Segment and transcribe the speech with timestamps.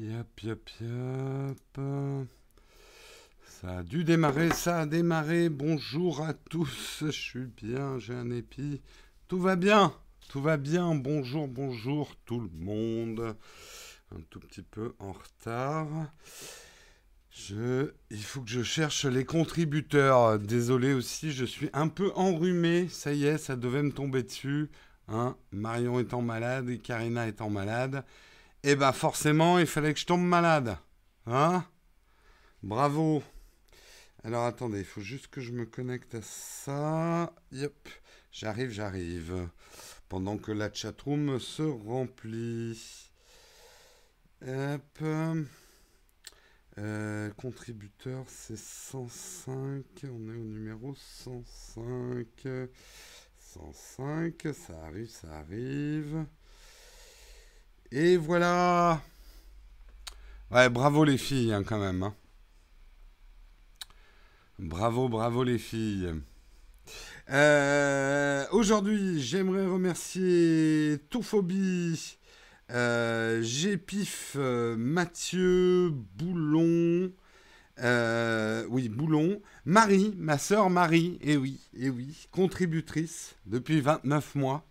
[0.00, 1.80] Yop, yop, yop.
[3.44, 5.48] Ça a dû démarrer, ça a démarré.
[5.48, 8.80] Bonjour à tous, je suis bien, j'ai un épi.
[9.26, 9.92] Tout va bien,
[10.28, 10.94] tout va bien.
[10.94, 13.34] Bonjour, bonjour tout le monde.
[14.14, 15.88] Un tout petit peu en retard.
[17.50, 20.38] Il faut que je cherche les contributeurs.
[20.38, 22.86] Désolé aussi, je suis un peu enrhumé.
[22.88, 24.70] Ça y est, ça devait me tomber dessus.
[25.08, 28.04] Hein Marion étant malade et Karina étant malade.
[28.64, 30.78] Eh ben forcément, il fallait que je tombe malade.
[31.26, 31.64] Hein?
[32.62, 33.22] Bravo.
[34.24, 37.32] Alors attendez, il faut juste que je me connecte à ça.
[37.52, 37.88] Yep,
[38.32, 39.48] j'arrive, j'arrive.
[40.08, 43.12] Pendant que la chatroom se remplit.
[44.44, 45.02] Hop.
[46.78, 49.84] Euh, contributeur, c'est 105.
[50.02, 52.26] On est au numéro 105.
[53.38, 56.26] 105, ça arrive, ça arrive.
[57.90, 59.00] Et voilà.
[60.50, 62.02] Ouais, bravo les filles, hein, quand même.
[62.02, 62.14] Hein.
[64.58, 66.12] Bravo, bravo les filles.
[67.30, 72.18] Euh, aujourd'hui, j'aimerais remercier Touphobie,
[72.70, 77.10] euh, Gépif, euh, Mathieu, Boulon,
[77.80, 84.66] euh, oui, Boulon, Marie, ma sœur Marie, et oui, et oui, contributrice depuis 29 mois.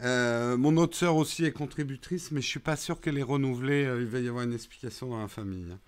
[0.00, 3.84] Euh, mon autre sœur aussi est contributrice, mais je suis pas sûr qu'elle est renouvelée.
[3.84, 5.70] Euh, il va y avoir une explication dans la famille.
[5.70, 5.78] Hein.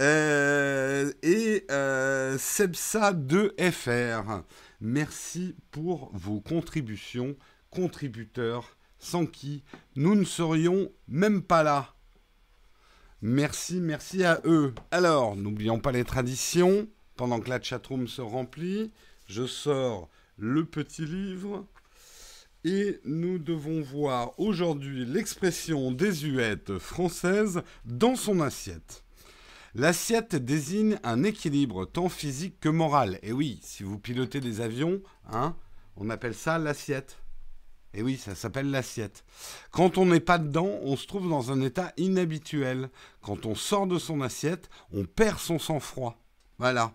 [0.00, 4.42] Euh, et euh, Sebsa2FR,
[4.80, 7.36] merci pour vos contributions,
[7.70, 9.62] contributeurs, sans qui
[9.94, 11.94] nous ne serions même pas là.
[13.22, 14.74] Merci, merci à eux.
[14.90, 16.88] Alors, n'oublions pas les traditions.
[17.16, 18.90] Pendant que la chatroom se remplit,
[19.28, 21.64] je sors le petit livre
[22.64, 29.04] et nous devons voir aujourd'hui l'expression désuète française dans son assiette.
[29.74, 33.18] L'assiette désigne un équilibre tant physique que moral.
[33.22, 35.56] Et oui, si vous pilotez des avions, hein,
[35.96, 37.18] on appelle ça l'assiette.
[37.92, 39.24] Et oui, ça s'appelle l'assiette.
[39.70, 42.88] Quand on n'est pas dedans, on se trouve dans un état inhabituel.
[43.20, 46.18] Quand on sort de son assiette, on perd son sang-froid.
[46.58, 46.92] Voilà.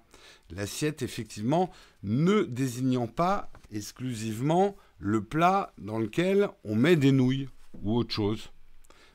[0.50, 1.70] L'assiette, effectivement,
[2.04, 7.50] ne désignant pas exclusivement le plat dans lequel on met des nouilles
[7.82, 8.52] ou autre chose,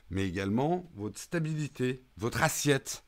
[0.09, 3.03] mais également votre stabilité, votre assiette.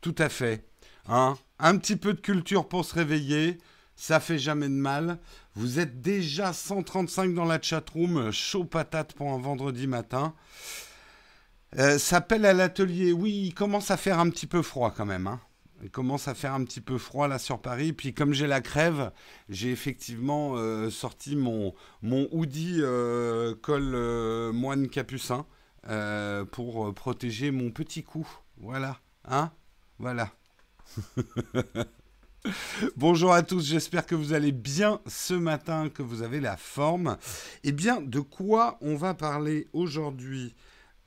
[0.00, 0.64] Tout à fait.
[1.08, 1.36] Hein?
[1.58, 3.58] Un petit peu de culture pour se réveiller,
[3.96, 5.18] ça fait jamais de mal.
[5.54, 10.34] Vous êtes déjà 135 dans la chatroom, chaud patate pour un vendredi matin.
[11.78, 13.12] Euh, S'appelle à l'atelier.
[13.12, 15.26] Oui, il commence à faire un petit peu froid quand même.
[15.26, 15.40] Hein.
[15.86, 17.92] Il commence à faire un petit peu froid là sur Paris.
[17.92, 19.12] Puis comme j'ai la crève,
[19.48, 25.46] j'ai effectivement euh, sorti mon, mon hoodie euh, col euh, moine capucin
[26.50, 28.26] pour protéger mon petit cou.
[28.56, 28.98] Voilà.
[29.28, 29.52] Hein?
[30.00, 30.32] Voilà.
[32.96, 37.16] Bonjour à tous, j'espère que vous allez bien ce matin, que vous avez la forme.
[37.62, 40.56] Eh bien, de quoi on va parler aujourd'hui?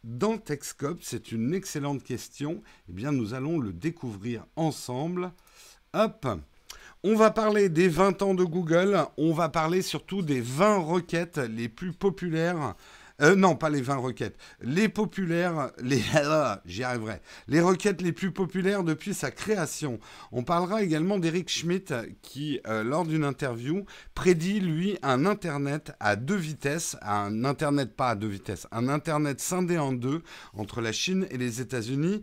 [0.03, 2.61] Dans Texcop C'est une excellente question.
[2.89, 5.31] Eh bien, nous allons le découvrir ensemble.
[5.93, 6.27] Hop
[7.01, 11.37] on va parler des 20 ans de Google, on va parler surtout des 20 requêtes
[11.37, 12.75] les plus populaires
[13.21, 14.37] euh, non, pas les 20 requêtes.
[14.61, 16.01] Les populaires, les
[16.65, 17.21] j'y arriverai.
[17.47, 19.99] Les requêtes les plus populaires depuis sa création.
[20.31, 26.15] On parlera également d'Eric Schmidt qui, euh, lors d'une interview, prédit lui un internet à
[26.15, 30.91] deux vitesses, un internet pas à deux vitesses, un internet scindé en deux entre la
[30.91, 32.21] Chine et les États-Unis.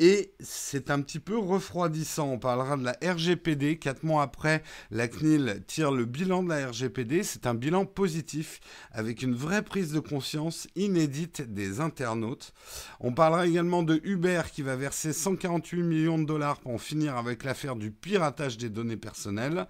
[0.00, 2.30] Et c'est un petit peu refroidissant.
[2.30, 3.78] On parlera de la RGPD.
[3.78, 7.24] Quatre mois après, la CNIL tire le bilan de la RGPD.
[7.24, 8.60] C'est un bilan positif
[8.92, 12.52] avec une vraie prise de conscience inédite des internautes.
[13.00, 17.16] On parlera également de Uber qui va verser 148 millions de dollars pour en finir
[17.16, 19.66] avec l'affaire du piratage des données personnelles.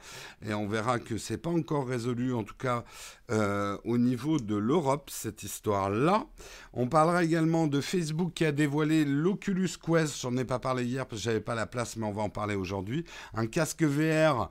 [0.47, 2.85] Et on verra que c'est pas encore résolu, en tout cas
[3.31, 6.27] euh, au niveau de l'Europe, cette histoire-là.
[6.75, 11.07] On parlera également de Facebook qui a dévoilé l'Oculus Quest j'en ai pas parlé hier
[11.07, 13.05] parce que j'avais pas la place, mais on va en parler aujourd'hui.
[13.35, 14.51] Un casque VR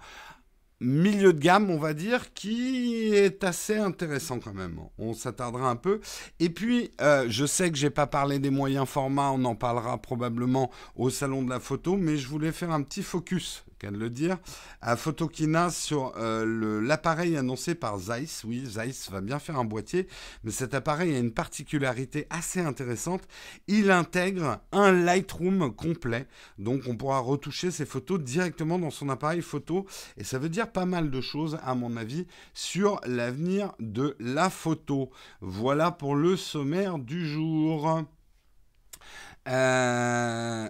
[0.79, 4.79] milieu de gamme, on va dire, qui est assez intéressant quand même.
[4.97, 5.99] On s'attardera un peu.
[6.39, 9.97] Et puis, euh, je sais que j'ai pas parlé des moyens formats, on en parlera
[10.01, 14.09] probablement au salon de la photo, mais je voulais faire un petit focus qu'à le
[14.09, 14.37] dire,
[14.81, 18.43] à Photokina sur euh, l'appareil annoncé par Zeiss.
[18.43, 20.07] Oui, Zeiss va bien faire un boîtier,
[20.43, 23.23] mais cet appareil a une particularité assez intéressante.
[23.67, 26.27] Il intègre un Lightroom complet,
[26.57, 29.85] donc on pourra retoucher ses photos directement dans son appareil photo,
[30.17, 34.49] et ça veut dire pas mal de choses, à mon avis, sur l'avenir de la
[34.49, 35.11] photo.
[35.41, 38.03] Voilà pour le sommaire du jour.
[39.47, 40.69] Euh,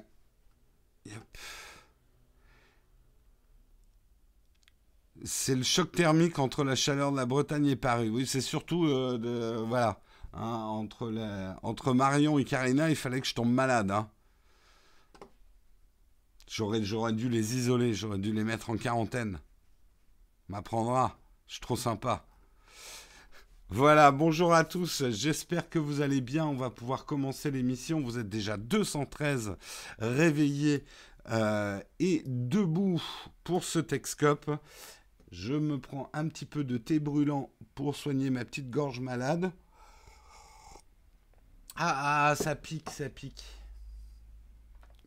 [5.24, 8.10] c'est le choc thermique entre la chaleur de la Bretagne et Paris.
[8.10, 10.00] Oui, c'est surtout euh, voilà.
[10.34, 10.88] Hein,
[11.64, 13.92] entre, Marion et Karina, il fallait que je tombe malade.
[13.92, 14.10] Hein.
[16.48, 19.40] J'aurais, j'aurais dû les isoler, j'aurais dû les mettre en quarantaine.
[20.48, 21.18] M'apprendra,
[21.48, 22.25] je suis trop sympa.
[23.69, 28.18] Voilà, bonjour à tous, j'espère que vous allez bien, on va pouvoir commencer l'émission, vous
[28.18, 29.58] êtes déjà 213
[30.00, 30.86] réveillés
[31.31, 33.02] euh, et debout
[33.44, 34.50] pour ce Texcope.
[35.31, 39.51] Je me prends un petit peu de thé brûlant pour soigner ma petite gorge malade.
[41.75, 43.44] Ah, ah ça pique, ça pique.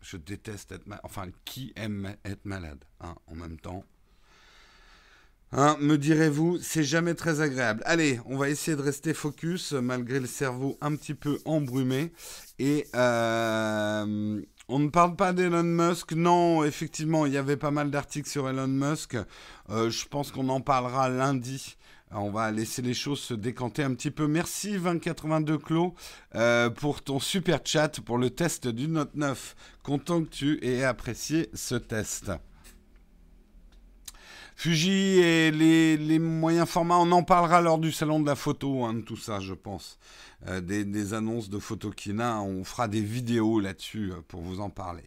[0.03, 1.05] Je déteste être malade.
[1.05, 3.85] Enfin, qui aime être malade hein, en même temps
[5.53, 7.83] Hein, me direz-vous, c'est jamais très agréable.
[7.85, 12.13] Allez, on va essayer de rester focus malgré le cerveau un petit peu embrumé.
[12.61, 14.41] Et euh,
[14.71, 16.13] on ne parle pas d'Elon Musk.
[16.13, 19.17] Non, effectivement, il y avait pas mal d'articles sur Elon Musk.
[19.71, 21.77] Euh, je pense qu'on en parlera lundi.
[22.13, 24.27] On va laisser les choses se décanter un petit peu.
[24.27, 25.95] Merci 2082 Clos
[26.35, 29.55] euh, pour ton super chat pour le test du Note 9.
[29.83, 32.33] Content que tu aies apprécié ce test.
[34.63, 38.93] Fuji et les, moyens formats, on en parlera lors du salon de la photo, hein,
[38.93, 39.99] de tout ça, je pense.
[40.49, 45.05] Euh, des, annonces de Photokina, on fera des vidéos là-dessus euh, pour vous en parler.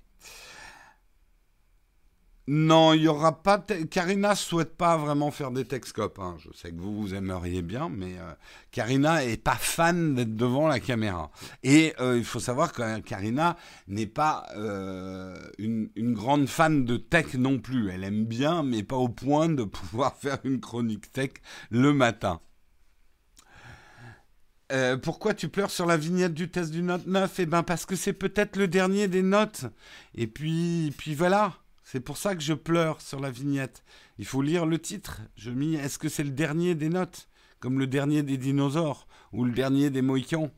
[2.48, 3.58] Non, il y aura pas.
[3.90, 6.20] Karina souhaite pas vraiment faire des Texcopes.
[6.20, 6.36] Hein.
[6.40, 8.34] Je sais que vous vous aimeriez bien, mais euh,
[8.72, 11.32] Karina est pas fan d'être devant la caméra.
[11.64, 13.56] Et euh, il faut savoir que Karina
[13.88, 17.90] n'est pas euh, une, grande fan de tech non plus.
[17.92, 21.32] Elle aime bien, mais pas au point de pouvoir faire une chronique tech
[21.70, 22.42] le matin.
[25.02, 27.96] pourquoi tu pleures sur la vignette du test du Note 9 Eh ben parce que
[27.96, 29.66] c'est peut-être le dernier des notes.
[30.16, 31.63] Et puis, puis voilà.
[31.84, 33.84] C'est pour ça que je pleure sur la vignette.
[34.18, 35.22] Il faut lire le titre.
[35.36, 37.28] Je mis est-ce que c'est le dernier des notes
[37.60, 40.52] Comme le dernier des dinosaures ou le dernier des Mohicans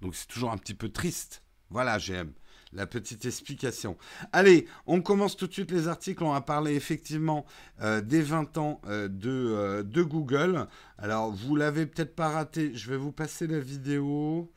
[0.00, 1.42] Donc c'est toujours un petit peu triste.
[1.68, 2.32] Voilà, j'aime
[2.72, 3.96] la petite explication.
[4.32, 6.22] Allez, on commence tout de suite les articles.
[6.22, 7.44] On va parler effectivement
[7.80, 10.68] euh, des 20 ans euh, de, euh, de, Google.
[10.98, 12.74] Alors, vous l'avez peut-être pas raté.
[12.74, 14.52] Je vais vous passer la vidéo.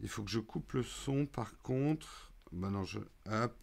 [0.00, 2.32] Il faut que je coupe le son par contre.
[2.50, 2.98] Ben non, je.
[3.30, 3.56] Hop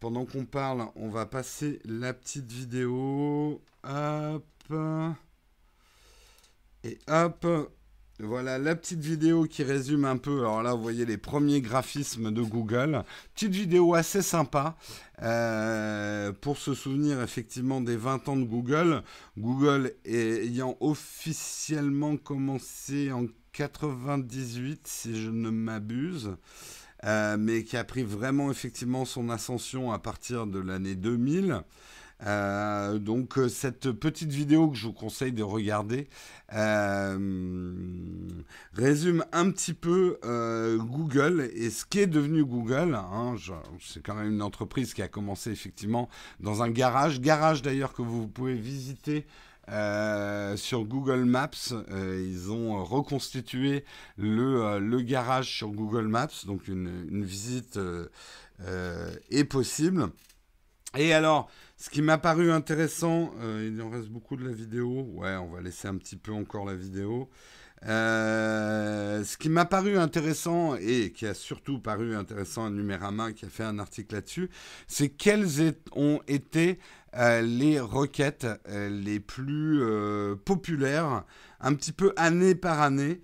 [0.00, 3.62] pendant qu'on parle, on va passer la petite vidéo.
[3.84, 4.72] Hop.
[6.82, 7.46] Et hop.
[8.22, 10.40] Voilà la petite vidéo qui résume un peu.
[10.40, 13.02] Alors là, vous voyez les premiers graphismes de Google.
[13.34, 14.76] Petite vidéo assez sympa
[15.22, 19.02] euh, pour se souvenir effectivement des 20 ans de Google.
[19.38, 26.36] Google ayant officiellement commencé en 98, si je ne m'abuse.
[27.04, 31.62] Euh, mais qui a pris vraiment effectivement son ascension à partir de l'année 2000.
[32.26, 36.10] Euh, donc euh, cette petite vidéo que je vous conseille de regarder
[38.74, 40.18] résume un petit peu
[40.80, 42.94] Google et ce qui est devenu Google.
[42.94, 43.36] Hein,
[43.80, 46.10] c'est quand même une entreprise qui a commencé effectivement
[46.40, 49.26] dans un garage, garage d'ailleurs que vous pouvez visiter
[49.70, 53.84] euh, sur Google Maps, euh, ils ont reconstitué
[54.16, 57.78] le, euh, le, garage sur Google Maps, donc une, une visite
[59.30, 60.08] est possible.
[60.96, 65.36] Et alors, ce qui m'a paru intéressant, il en reste beaucoup de la vidéo, ouais,
[65.36, 67.30] on va laisser un petit peu encore la vidéo.
[67.82, 73.48] ce qui m'a paru intéressant et qui a surtout paru intéressant à Numérama qui a
[73.48, 74.50] fait un article là-dessus,
[74.88, 76.80] c'est quels ont été
[77.16, 81.24] euh, les requêtes euh, les plus euh, populaires,
[81.60, 83.20] un petit peu année par année,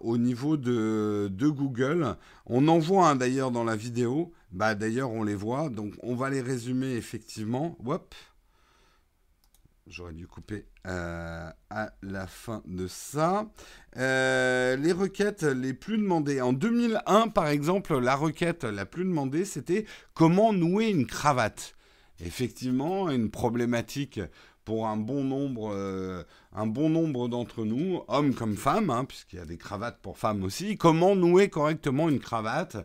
[0.00, 2.16] au niveau de, Google.
[2.46, 4.32] On en voit un d'ailleurs dans la vidéo.
[4.50, 5.68] Bah, d'ailleurs, on les voit.
[5.68, 7.78] Donc, on va les résumer effectivement.
[9.86, 11.54] J'aurais dû couper à
[12.02, 13.46] la fin de ça.
[13.94, 16.40] les requêtes les plus demandées.
[16.40, 21.76] En 2001, par exemple, la requête la plus demandée, c'était comment nouer une cravate
[22.20, 24.20] effectivement une problématique
[24.64, 26.22] pour un bon nombre, euh,
[26.54, 30.18] un bon nombre d'entre nous, hommes comme femmes, hein, puisqu'il y a des cravates pour
[30.18, 30.76] femmes aussi.
[30.76, 32.76] Comment nouer correctement une cravate?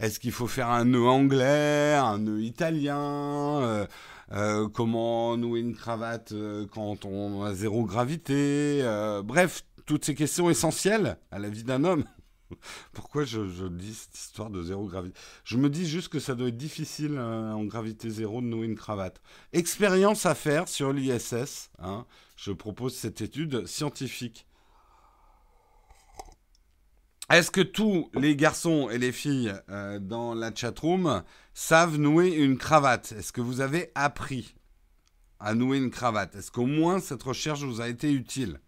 [0.00, 3.62] Est-ce qu'il faut faire un nœud anglais, un nœud italien?
[3.62, 3.86] Euh,
[4.32, 6.34] euh, Comment nouer une cravate
[6.72, 8.82] quand on a zéro gravité?
[9.24, 12.04] Bref, toutes ces questions essentielles à la vie d'un homme.
[12.92, 15.18] Pourquoi je, dis cette histoire de zéro gravité?
[15.44, 18.66] Je me dis juste que ça doit être difficile euh, en gravité zéro de nouer
[18.66, 19.20] une cravate.
[19.52, 21.70] Expérience à faire sur l'ISS.
[21.78, 22.06] Hein.
[22.36, 24.46] Je propose cette étude scientifique.
[27.30, 32.56] Est-ce que tous les garçons et les filles euh, dans la chatroom savent nouer une
[32.56, 33.12] cravate?
[33.12, 34.54] Est-ce que vous avez appris
[35.38, 36.34] à nouer une cravate?
[36.36, 38.60] Est-ce qu'au moins cette recherche vous a été utile?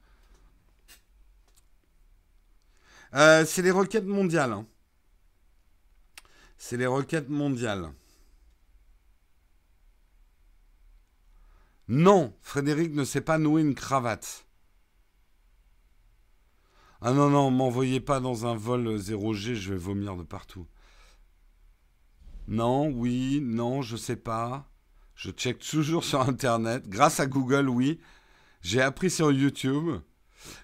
[3.14, 4.52] Euh, C'est les requêtes mondiales.
[4.52, 4.66] Hein.
[6.58, 7.92] C'est les requêtes mondiales.
[11.88, 14.46] Non, Frédéric ne sait pas nouer une cravate.
[17.00, 20.66] Ah non, non, m'envoyez pas dans un vol 0G, je vais vomir de partout.
[22.46, 24.70] Non, oui, non, je sais pas.
[25.14, 26.88] Je check toujours sur Internet.
[26.88, 28.00] Grâce à Google, oui.
[28.62, 30.00] J'ai appris sur YouTube.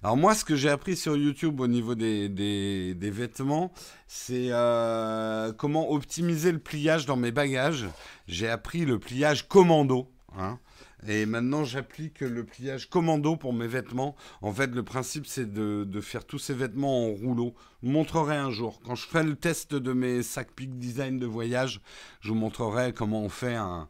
[0.02, 3.73] Alors moi, ce que j'ai appris sur YouTube au niveau des, des, vêtements,
[4.06, 7.87] c'est euh, comment optimiser le pliage dans mes bagages.
[8.26, 10.11] J'ai appris le pliage commando.
[10.37, 10.59] Hein.
[11.06, 14.16] Et maintenant, j'applique le pliage commando pour mes vêtements.
[14.42, 17.54] En fait, le principe, c'est de, faire tous ces vêtements en rouleau.
[17.83, 18.80] Je vous montrerai un jour.
[18.85, 21.80] Quand je ferai le test de mes sacs Peak Design de voyage,
[22.21, 23.88] je vous montrerai comment on fait un,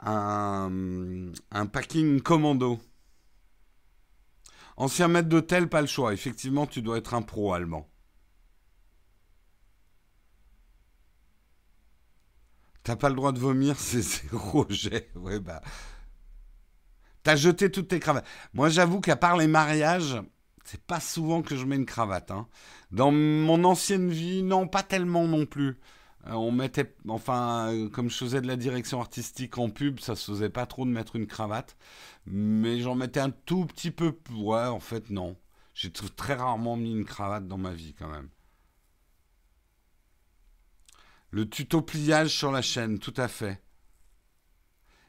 [0.00, 2.78] un packing commando.
[4.76, 6.12] Ancien maître d'hôtel, pas le choix.
[6.12, 7.88] Effectivement, tu dois être un pro allemand.
[12.82, 15.10] T'as pas le droit de vomir, c'est zéro jet.
[15.16, 15.62] Ouais, bah.
[17.22, 18.26] T'as jeté toutes tes cravates.
[18.52, 20.20] Moi, j'avoue qu'à part les mariages,
[20.64, 22.30] c'est pas souvent que je mets une cravate.
[22.30, 22.46] Hein.
[22.90, 25.78] Dans mon ancienne vie, non, pas tellement non plus.
[26.26, 30.16] Euh, on mettait, enfin, euh, comme je faisais de la direction artistique en pub, ça
[30.16, 31.76] se faisait pas trop de mettre une cravate.
[32.26, 34.16] Mais j'en mettais un tout petit peu.
[34.32, 35.36] Ouais, en fait, non.
[35.74, 38.30] J'ai très rarement mis une cravate dans ma vie quand même.
[41.30, 43.60] Le tuto pliage sur la chaîne, tout à fait.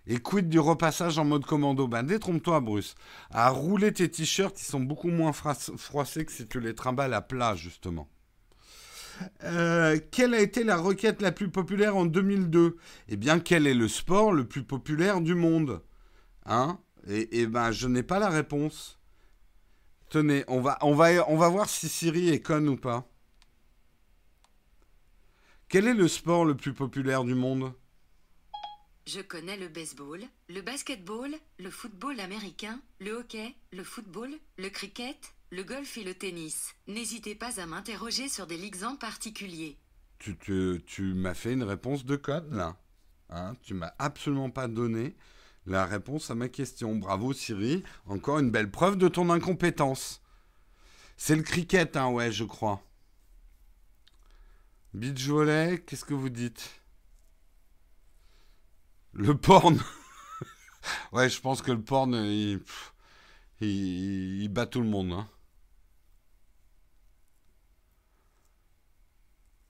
[0.07, 1.87] Et quid du repassage en mode commando?
[1.87, 2.95] Ben détrompe-toi, Bruce.
[3.31, 7.21] À rouler tes t-shirts, ils sont beaucoup moins froissés que si tu les trimbales à
[7.21, 8.09] plat, justement.
[9.43, 12.77] Euh, quelle a été la requête la plus populaire en 2002
[13.09, 15.81] Eh bien, quel est le sport le plus populaire du monde?
[16.45, 16.79] Hein?
[17.07, 18.99] Et, et, ben, je n'ai pas la réponse.
[20.09, 23.07] Tenez, on va, on, va, on va voir si Siri est conne ou pas.
[25.67, 27.73] Quel est le sport le plus populaire du monde?
[29.07, 35.34] Je connais le baseball, le basketball, le football américain, le hockey, le football, le cricket,
[35.55, 36.75] le golf et le tennis.
[36.87, 39.77] N'hésitez pas à m'interroger sur des ligues en particulier.
[40.19, 40.37] Tu,
[40.85, 42.77] tu, m'as fait une réponse de code là.
[43.29, 45.15] Hein tu m'as absolument pas donné
[45.65, 46.95] la réponse à ma question.
[46.95, 50.21] Bravo Siri, encore une belle preuve de ton incompétence.
[51.17, 52.83] C'est le cricket, hein, ouais, je crois.
[54.93, 55.27] Beach
[55.85, 56.81] qu'est-ce que vous dites?
[59.13, 59.79] Le porn.
[61.13, 62.61] ouais, je pense que le porn, il,
[63.61, 65.13] il, bat tout le monde.
[65.13, 65.29] Hein.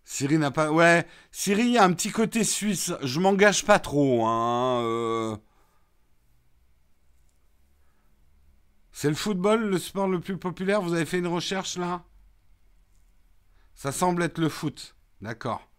[0.06, 0.68] Siri n'a pas.
[0.68, 1.04] A
[1.84, 2.94] un petit côté suisse.
[3.02, 4.26] Je m'engage pas trop.
[4.26, 4.82] Hein.
[4.84, 5.36] Euh.
[8.92, 10.82] C'est le football, le sport le plus populaire?
[10.82, 12.06] Vous avez fait une recherche là?
[13.74, 14.96] Ça semble être le foot.
[15.20, 15.70] D'accord.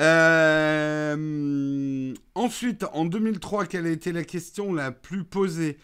[0.00, 1.14] Euh,
[2.34, 5.78] ensuite, en 2003, quelle a été la question la plus posée?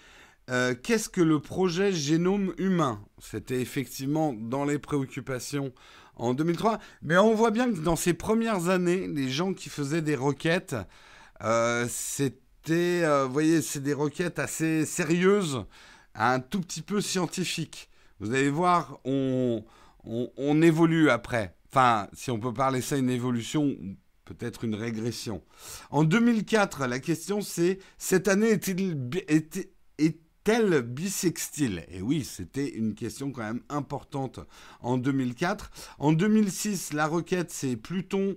[0.49, 3.05] Euh, Qu'est-ce que le projet génome humain?
[3.19, 5.73] C'était effectivement dans les préoccupations
[6.17, 6.79] en 2003.
[7.03, 10.77] Mais on voit bien que dans ces premières années, les gens qui faisaient des requêtes,
[11.43, 15.65] euh, c'était, vous voyez, c'est des requêtes assez sérieuses,
[16.15, 17.89] un tout petit peu scientifiques.
[18.19, 19.65] Vous allez voir, on,
[20.05, 21.55] on évolue après.
[21.71, 23.77] Enfin, si on peut parler ça une évolution,
[24.25, 25.43] peut-être une régression.
[25.91, 28.59] En 2004, la question c'est cette année
[30.47, 34.41] est-elle bisextile Et oui, c'était une question quand même importante
[34.81, 35.71] en 2004.
[35.99, 38.37] En 2006, la requête c'est Pluton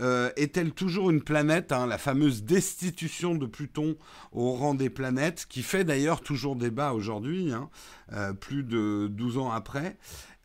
[0.00, 3.96] euh, est-elle toujours une planète hein, La fameuse destitution de Pluton
[4.32, 7.70] au rang des planètes, qui fait d'ailleurs toujours débat aujourd'hui, hein,
[8.12, 9.96] euh, plus de 12 ans après.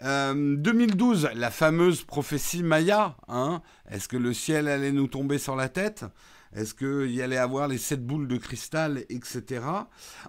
[0.01, 3.17] 2012, euh, la fameuse prophétie Maya.
[3.27, 6.05] Hein, Est-ce que le ciel allait nous tomber sur la tête?
[6.53, 9.61] Est-ce qu'il y allait avoir les sept boules de cristal, etc.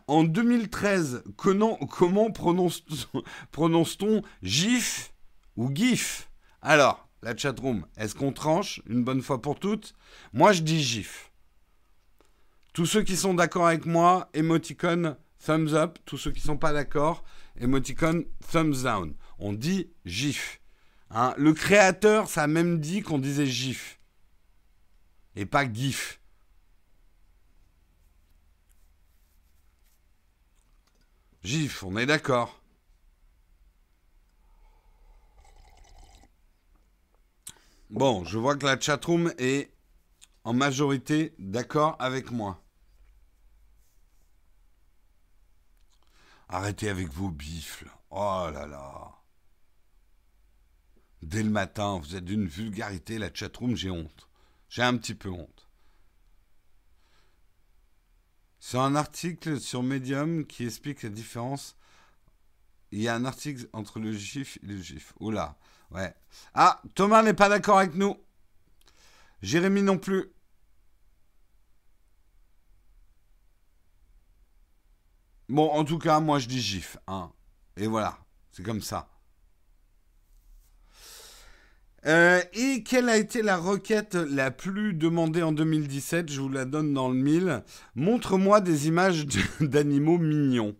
[0.06, 1.78] En 2013, comment,
[2.32, 3.98] prononce-t-on prononce
[4.42, 5.12] GIF
[5.56, 6.30] ou GIF?
[6.62, 9.94] Alors, la chatroom, est-ce qu'on tranche une bonne fois pour toutes?
[10.32, 11.30] Moi, je dis GIF.
[12.72, 15.98] Tous ceux qui sont d'accord avec moi, émoticône thumbs up.
[16.04, 17.24] Tous ceux qui ne sont pas d'accord,
[17.58, 19.14] émoticône thumbs down.
[19.38, 20.60] On dit GIF.
[21.10, 23.99] Hein le créateur, ça a même dit qu'on disait GIF.
[25.36, 26.20] Et pas GIF.
[31.42, 32.60] GIF, on est d'accord.
[37.90, 39.72] Bon, je vois que la chatroom est
[40.44, 42.62] en majorité d'accord avec moi.
[46.48, 47.90] Arrêtez avec vos bifles.
[48.10, 49.12] Oh là là.
[51.22, 54.29] Dès le matin, vous êtes d'une vulgarité, la chatroom, j'ai honte.
[54.70, 55.68] J'ai un petit peu honte.
[58.60, 61.76] C'est un article sur Medium qui explique la différence.
[62.92, 65.12] Il y a un article entre le GIF et le GIF.
[65.18, 65.56] Oula,
[65.90, 66.14] ouais.
[66.54, 68.16] Ah, Thomas n'est pas d'accord avec nous.
[69.42, 70.30] Jérémy non plus.
[75.48, 76.96] Bon, en tout cas, moi je dis GIF.
[77.08, 77.32] Hein.
[77.76, 78.18] Et voilà,
[78.52, 79.09] c'est comme ça.
[82.06, 86.64] Euh, et quelle a été la requête la plus demandée en 2017 Je vous la
[86.64, 87.62] donne dans le mille.
[87.94, 89.26] Montre-moi des images
[89.60, 90.74] d'animaux mignons.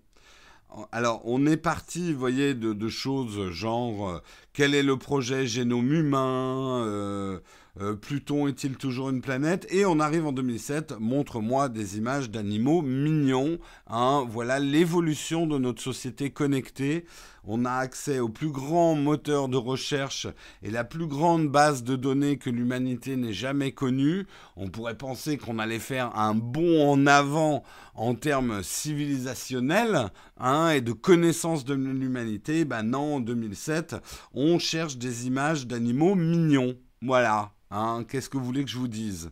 [0.92, 4.18] Alors, on est parti, vous voyez, de, choses genre euh,
[4.52, 7.40] quel est le projet génome humain euh,
[7.80, 9.66] euh, Pluton est-il toujours une planète?
[9.70, 13.58] Et on arrive en 2007, montre-moi des images d'animaux mignons.
[13.86, 17.04] Hein, voilà l'évolution de notre société connectée.
[17.44, 20.26] On a accès au plus grand moteur de recherche
[20.62, 24.26] et la plus grande base de données que l'humanité n'ait jamais connue.
[24.56, 27.62] On pourrait penser qu'on allait faire un bond en avant
[27.94, 32.64] en termes civilisationnels hein, et de connaissance de l'humanité.
[32.64, 33.96] Ben non, en 2007,
[34.34, 36.76] on cherche des images d'animaux mignons.
[37.02, 37.52] Voilà.
[37.70, 39.30] Hein, Qu'est-ce que vous voulez que je vous dise?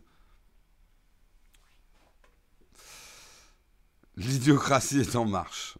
[4.15, 5.77] L'idiocratie est en marche.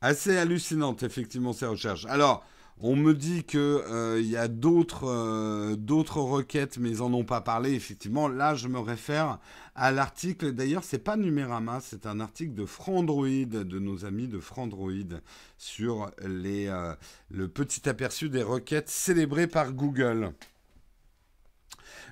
[0.00, 2.06] Assez hallucinante, effectivement, ces recherches.
[2.06, 2.44] Alors,
[2.80, 7.40] on me dit qu'il euh, y a euh, d'autres requêtes, mais ils n'en ont pas
[7.40, 7.72] parlé.
[7.72, 9.38] Effectivement, là, je me réfère
[9.74, 10.52] à l'article.
[10.52, 15.20] D'ailleurs, c'est pas Numérama, c'est un article de Frandroid, de nos amis de Frandroid,
[15.56, 16.94] sur euh,
[17.30, 20.32] le petit aperçu des requêtes célébrées par Google.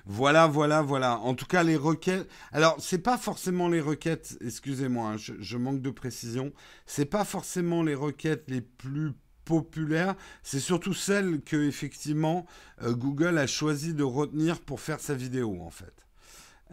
[0.07, 1.17] Voilà, voilà, voilà.
[1.19, 2.29] En tout cas, les requêtes.
[2.51, 4.37] Alors, c'est pas forcément les requêtes.
[4.41, 6.53] Excusez-moi, hein, je, manque de précision.
[6.85, 9.13] C'est pas forcément les requêtes les plus
[9.45, 12.45] populaire, c'est surtout celle que effectivement
[12.81, 15.93] euh, Google a choisi de retenir pour faire sa vidéo en fait.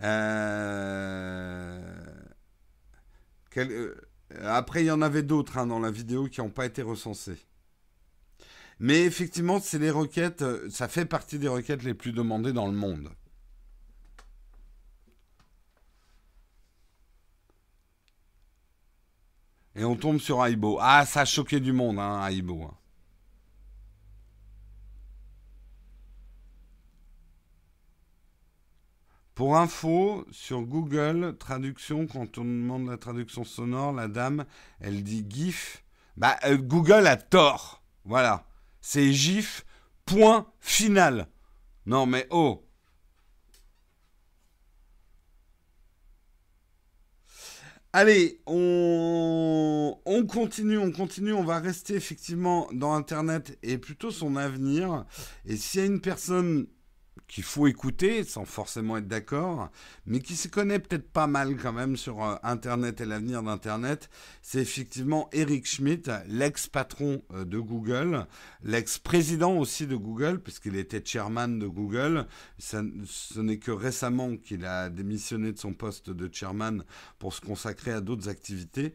[0.03, 1.81] Euh,
[3.59, 3.95] euh,
[4.43, 7.39] après, il y en avait d'autres hein, dans la vidéo qui n'ont pas été recensées.
[8.81, 12.73] Mais effectivement, c'est les requêtes, ça fait partie des requêtes les plus demandées dans le
[12.73, 13.11] monde.
[19.75, 20.79] Et on tombe sur Aibo.
[20.81, 22.63] Ah, ça a choqué du monde, hein, Aibo.
[22.65, 22.75] Hein.
[29.35, 34.45] Pour info, sur Google, traduction, quand on demande la traduction sonore, la dame,
[34.79, 35.85] elle dit GIF.
[36.19, 37.83] Bah, euh, Google a tort.
[38.05, 38.45] Voilà.
[38.83, 39.65] C'est GIF,
[40.05, 41.29] point final.
[41.87, 42.63] Non, mais oh.
[47.95, 55.05] Allez, on, continue, on continue, on va rester effectivement dans Internet et plutôt son avenir.
[55.45, 56.69] Et s'il y a une personne
[57.33, 59.71] qu'il faut écouter sans forcément être d'accord,
[60.05, 64.11] mais qui se connaît peut-être pas mal quand même sur euh, Internet et l'avenir d'Internet,
[64.43, 68.27] c'est effectivement Eric Schmidt, l'ex-patron euh, de Google,
[68.63, 72.27] l'ex-président aussi de Google, puisqu'il était chairman de Google.
[72.59, 76.85] ce n'est que récemment qu'il a démissionné de son poste de chairman
[77.19, 78.93] pour se consacrer à d'autres activités.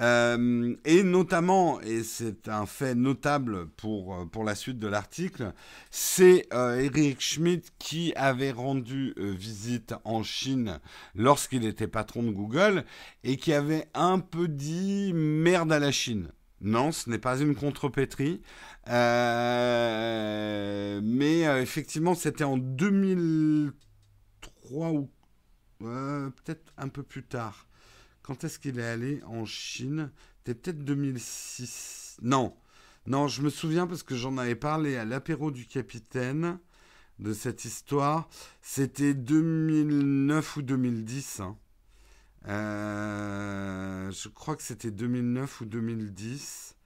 [0.00, 5.52] Euh, et notamment, et c'est un fait notable pour, pour la suite de l'article,
[5.90, 10.78] c'est Eric Schmidt qui avait rendu euh, visite en Chine
[11.16, 12.84] lorsqu'il était patron de Google
[13.24, 16.30] et qui avait un peu dit merde à la Chine.
[16.60, 18.42] Non, ce n'est pas une contrepétrie.
[18.88, 19.00] Euh,
[21.02, 25.10] mais euh, effectivement, c'était en 2003 ou
[25.78, 27.66] peut-être un peu plus tard.
[28.22, 30.10] Quand est-ce qu'il est allé en Chine?
[30.36, 32.18] C'était peut-être 2006.
[32.20, 32.54] Non,
[33.06, 36.58] non, je me souviens parce que j'en avais parlé à l'apéro du capitaine
[37.20, 38.28] de cette histoire.
[38.62, 41.40] C'était 2009 ou 2010.
[41.40, 41.56] Hein.
[42.48, 46.76] Euh, je crois que c'était 2009 ou 2010.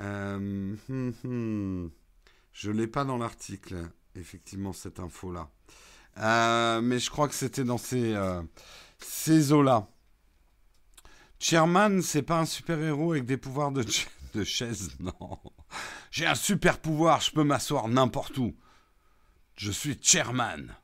[0.00, 1.90] Euh, hum, hum.
[2.52, 3.76] Je ne l'ai pas dans l'article,
[4.14, 5.50] effectivement, cette info-là.
[6.18, 8.14] Euh, mais je crois que c'était dans ces,
[8.98, 9.88] ces eaux-là.
[11.38, 13.84] Chairman, c'est pas un super-héros avec des pouvoirs de,
[14.34, 15.38] de chaise, non.
[16.10, 18.54] J'ai un super pouvoir, je peux m'asseoir n'importe où.
[19.56, 20.74] Je suis chairman.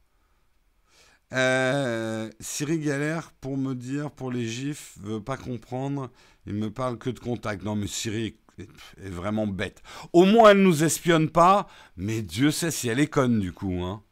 [1.32, 6.10] Euh, Siri galère pour me dire, pour les gifs, veut pas comprendre.
[6.46, 7.62] Il me parle que de contact.
[7.64, 9.82] Non, mais Siri est vraiment bête.
[10.12, 13.82] Au moins, elle nous espionne pas, mais Dieu sait si elle est conne du coup.
[13.82, 14.02] Hein.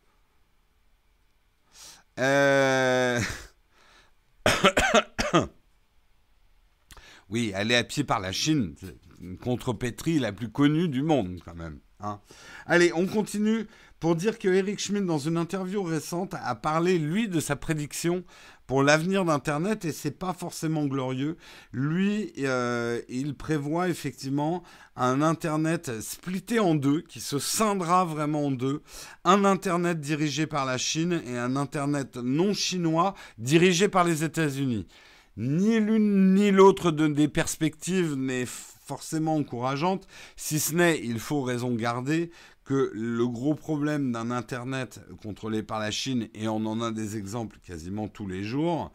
[2.18, 3.20] Euh...
[7.28, 8.74] oui, elle est à pied par la Chine,
[9.20, 11.80] une contrepétrie la plus connue du monde quand même.
[12.00, 12.20] Hein.
[12.66, 13.66] Allez, on continue
[14.00, 18.24] pour dire que Eric Schmidt, dans une interview récente, a parlé, lui, de sa prédiction
[18.66, 21.36] pour l'avenir d'Internet et c'est pas forcément glorieux.
[21.72, 24.62] Lui, euh, il prévoit effectivement
[24.96, 28.82] un Internet splitté en deux, qui se scindera vraiment en deux.
[29.24, 34.86] Un Internet dirigé par la Chine et un Internet non chinois dirigé par les États-Unis.
[35.36, 40.06] Ni l'une ni l'autre de, des perspectives n'est forcément encourageante,
[40.36, 42.30] si ce n'est, il faut raison garder,
[42.66, 47.16] que le gros problème d'un Internet contrôlé par la Chine, et on en a des
[47.16, 48.90] exemples quasiment tous les jours,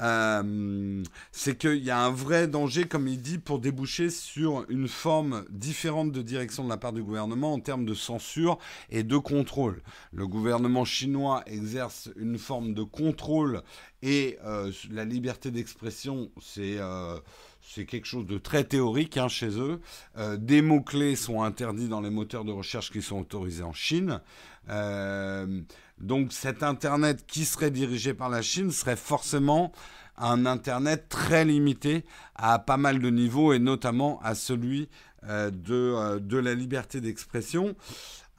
[0.00, 4.88] euh, c'est qu'il y a un vrai danger, comme il dit, pour déboucher sur une
[4.88, 9.18] forme différente de direction de la part du gouvernement en termes de censure et de
[9.18, 9.82] contrôle.
[10.12, 13.62] Le gouvernement chinois exerce une forme de contrôle
[14.00, 16.78] et euh, la liberté d'expression, c'est...
[16.78, 17.18] Euh,
[17.62, 19.80] c'est quelque chose de très théorique hein, chez eux.
[20.18, 24.20] Euh, des mots-clés sont interdits dans les moteurs de recherche qui sont autorisés en Chine.
[24.68, 25.60] Euh,
[25.98, 29.72] donc cet Internet qui serait dirigé par la Chine serait forcément
[30.16, 34.88] un Internet très limité à pas mal de niveaux et notamment à celui
[35.24, 37.76] euh, de, de la liberté d'expression.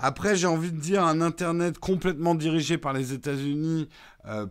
[0.03, 3.87] Après, j'ai envie de dire, un Internet complètement dirigé par les États-Unis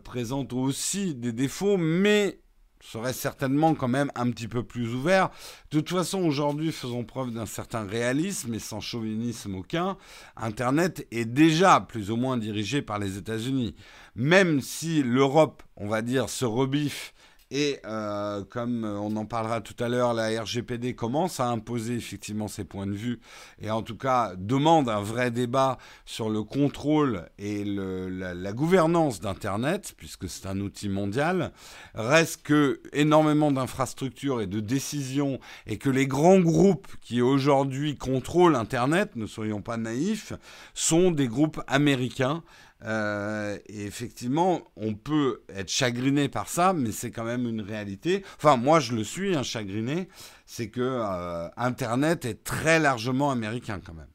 [0.05, 2.39] présente aussi des défauts, mais
[2.81, 5.29] serait certainement quand même un petit peu plus ouvert.
[5.71, 9.97] De toute façon, aujourd'hui, faisons preuve d'un certain réalisme et sans chauvinisme aucun.
[10.35, 13.75] Internet est déjà plus ou moins dirigé par les États-Unis.
[14.15, 17.13] Même si l'Europe, on va dire, se rebiffe
[17.51, 22.47] et euh, comme on en parlera tout à l'heure, la RGPD commence à imposer effectivement
[22.47, 23.19] ses points de vue
[23.61, 29.93] et en tout cas demande un vrai débat sur le contrôle et la, gouvernance d'Internet,
[29.97, 31.51] puisque c'est un outil mondial.
[31.93, 38.55] Reste que énormément d'infrastructures et de décisions et que les grands groupes qui aujourd'hui contrôlent
[38.55, 40.33] Internet, ne soyons pas naïfs,
[40.73, 42.43] sont des groupes américains
[42.83, 48.23] euh, et effectivement, on peut être chagriné par ça, mais c'est quand même une réalité.
[48.37, 50.07] Enfin, moi, je le suis, hein, chagriné.
[50.45, 54.07] C'est que euh, Internet est très largement américain quand même.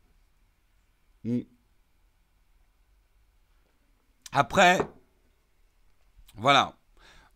[1.24, 1.44] Mm.
[4.32, 4.80] Après,
[6.36, 6.74] voilà.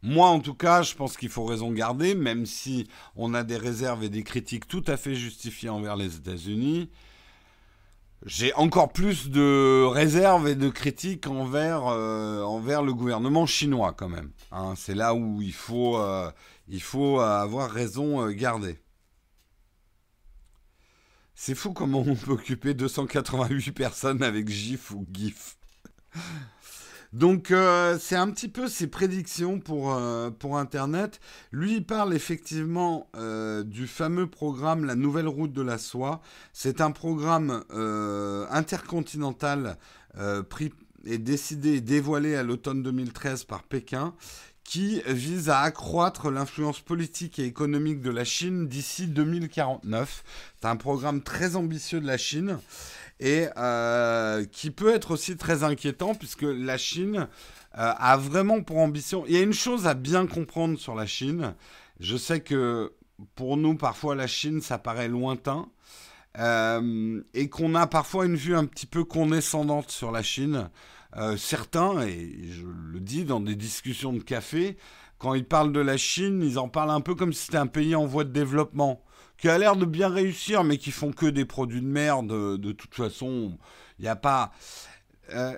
[0.03, 3.57] Moi, en tout cas, je pense qu'il faut raison garder, même si on a des
[3.59, 6.91] réserves et des critiques tout à fait justifiées envers les États-Unis
[8.27, 14.09] j'ai encore plus de réserves et de critiques envers, euh, envers le gouvernement chinois quand
[14.09, 14.31] même.
[14.53, 14.75] Hein.
[14.77, 16.31] c'est là où il faut, euh,
[16.69, 18.79] il faut avoir raison euh, gardée.
[21.35, 25.57] C'est fou comment on peut occuper 288 personnes avec GIF ou GIF.
[27.13, 31.21] Donc euh, c'est un petit peu ses prédictions pour, euh, pour Internet.
[31.51, 36.21] Lui, il parle effectivement euh, du fameux programme La Nouvelle Route de la Soie.
[36.53, 37.65] C'est un programme
[38.51, 39.77] intercontinental
[40.49, 40.73] pris
[41.07, 44.15] et décidé et dévoilé à l'automne 2013 par Pékin
[44.65, 50.23] qui vise à accroître l'influence politique et économique de la Chine d'ici 2049.
[50.61, 52.59] C'est un programme très ambitieux de la Chine
[53.21, 57.29] et euh, qui peut être aussi très inquiétant puisque la Chine
[57.79, 59.25] euh, a vraiment pour ambition.
[59.29, 61.55] Il y a une chose à bien comprendre sur la Chine.
[62.01, 62.95] Je sais que
[63.35, 65.69] pour nous, parfois, la Chine, ça paraît lointain.
[66.39, 70.71] Euh, et qu'on a parfois une vue un petit peu condescendante sur la Chine.
[71.37, 74.77] certains, et je le dis dans des discussions de café,
[75.19, 77.67] quand ils parlent de la Chine, ils en parlent un peu comme si c'était un
[77.67, 79.03] pays en voie de développement
[79.41, 82.29] qui a l'air de bien réussir, mais qui font que des produits de merde.
[82.29, 83.59] De toute façon,
[83.99, 84.53] il n'y a pas.
[85.33, 85.57] Euh,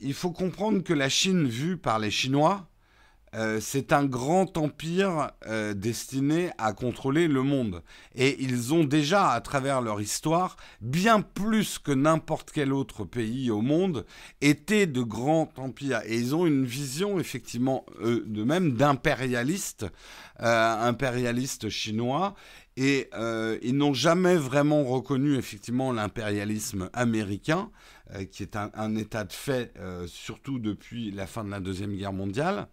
[0.00, 2.66] il faut comprendre que la Chine, vue par les Chinois,
[3.36, 7.84] euh, c'est un grand empire euh, destiné à contrôler le monde.
[8.16, 13.52] Et ils ont déjà, à travers leur histoire, bien plus que n'importe quel autre pays
[13.52, 14.06] au monde,
[14.40, 16.00] été de grands empires.
[16.06, 19.86] Et ils ont une vision, effectivement, de même d'impérialistes,
[20.38, 22.34] impérialistes chinois,
[22.82, 27.68] et euh, ils n'ont jamais vraiment reconnu effectivement l'impérialisme américain,
[28.14, 31.94] euh, qui est un, état de fait, euh, surtout depuis la fin de la Deuxième
[31.94, 32.68] Guerre mondiale.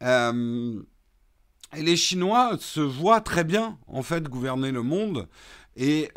[0.00, 5.28] et les Chinois se voient très bien, en fait, gouverner le monde.
[5.76, 6.10] Et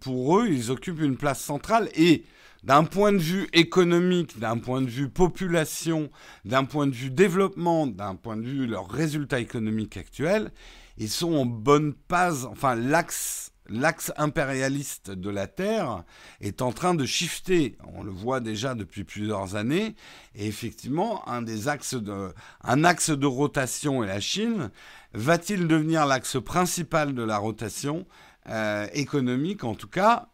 [0.00, 1.88] pour eux, ils occupent une place centrale.
[1.94, 2.24] Et
[2.62, 6.10] d'un point de vue économique, d'un point de vue population,
[6.44, 10.50] d'un point de vue développement, d'un point de vue leurs résultats économiques actuels,
[10.96, 12.44] ils sont en bonne passe.
[12.44, 16.04] Enfin, l'axe l'axe impérialiste de la Terre
[16.40, 17.78] est en train de shifter.
[17.94, 19.94] On le voit déjà depuis plusieurs années.
[20.34, 24.70] Et effectivement, un des axes de, un axe de rotation est la Chine.
[25.14, 28.06] Va-t-il devenir l'axe principal de la rotation
[28.48, 30.28] euh, économique En tout cas,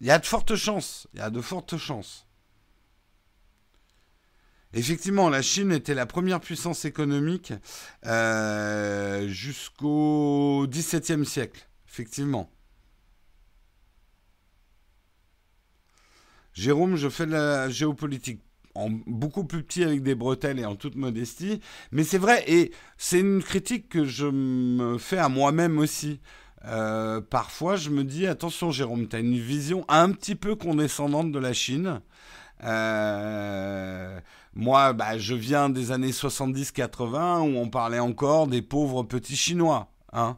[0.00, 1.08] il y a de fortes chances.
[1.14, 2.27] Il y a de fortes chances.
[4.74, 7.52] Effectivement, la Chine était la première puissance économique
[8.06, 11.66] euh, jusqu'au XVIIe siècle.
[11.88, 12.50] Effectivement.
[16.52, 18.42] Jérôme, je fais de la géopolitique
[18.74, 21.60] en beaucoup plus petit avec des bretelles et en toute modestie.
[21.90, 26.20] Mais c'est vrai, et c'est une critique que je me fais à moi-même aussi.
[26.64, 31.32] Euh, parfois, je me dis, attention Jérôme, tu as une vision un petit peu condescendante
[31.32, 32.00] de la Chine.
[32.64, 34.20] Euh,
[34.58, 39.88] moi, bah, je viens des années 70-80 où on parlait encore des pauvres petits Chinois.
[40.12, 40.36] Hein.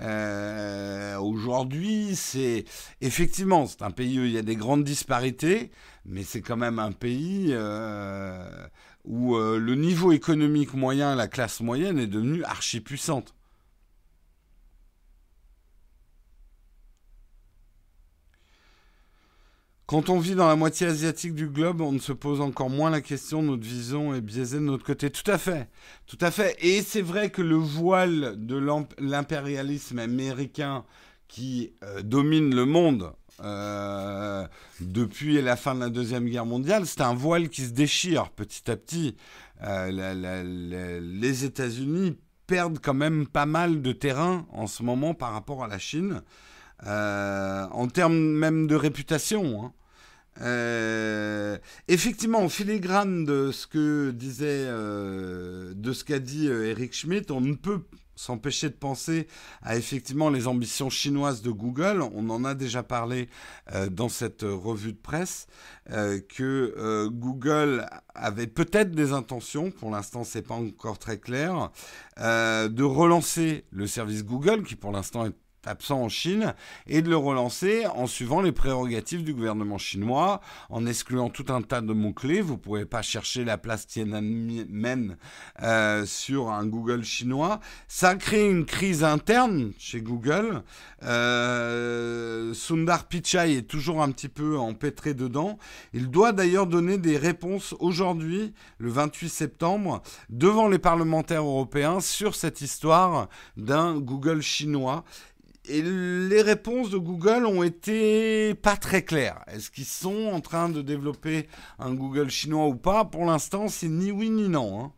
[0.00, 2.66] Euh, aujourd'hui, c'est
[3.00, 5.70] effectivement, c'est un pays où il y a des grandes disparités,
[6.04, 8.46] mais c'est quand même un pays euh,
[9.06, 13.34] où euh, le niveau économique moyen, la classe moyenne est devenue archi puissante.
[19.86, 23.02] Quand on vit dans la moitié asiatique du globe, on se pose encore moins la
[23.02, 25.10] question, notre vision est biaisée de notre côté.
[25.10, 25.68] Tout à fait,
[26.06, 26.56] tout à fait.
[26.60, 28.56] Et c'est vrai que le voile de
[28.98, 30.84] l'impérialisme américain
[31.28, 34.46] qui euh, domine le monde euh,
[34.80, 38.70] depuis la fin de la Deuxième Guerre mondiale, c'est un voile qui se déchire petit
[38.70, 39.16] à petit.
[39.64, 42.16] Euh, les États-Unis
[42.46, 46.22] perdent quand même pas mal de terrain en ce moment par rapport à la Chine.
[46.86, 49.64] Euh, en termes même de réputation.
[49.64, 49.72] Hein.
[50.40, 57.32] Euh, effectivement, en filigrane de ce que disait, euh, de ce qu'a dit Eric Schmidt,
[57.32, 57.84] on ne peut
[58.16, 59.26] s'empêcher de penser
[59.62, 62.02] à effectivement les ambitions chinoises de Google.
[62.14, 63.28] On en a déjà parlé
[63.90, 65.48] dans cette revue de presse
[65.88, 71.72] que Google avait peut-être des intentions, pour l'instant c'est pas encore très clair,
[72.18, 75.34] de relancer le service Google qui pour l'instant est
[75.66, 76.54] absent en Chine
[76.86, 81.62] et de le relancer en suivant les prérogatives du gouvernement chinois, en excluant tout un
[81.62, 82.40] tas de mots-clés.
[82.40, 85.16] Vous ne pouvez pas chercher la place Tiananmen
[85.62, 87.60] euh, sur un Google chinois.
[87.88, 90.62] Ça crée une crise interne chez Google.
[91.02, 95.58] Euh, Sundar Pichai est toujours un petit peu empêtré dedans.
[95.92, 102.34] Il doit d'ailleurs donner des réponses aujourd'hui, le 28 septembre, devant les parlementaires européens sur
[102.34, 105.04] cette histoire d'un Google chinois
[105.66, 109.42] et les réponses de Google ont été pas très claires.
[109.46, 111.48] Est-ce qu'ils sont en train de développer
[111.78, 113.04] un Google chinois ou pas?
[113.04, 114.84] Pour l'instant, c'est ni oui ni non.
[114.84, 114.92] Hein.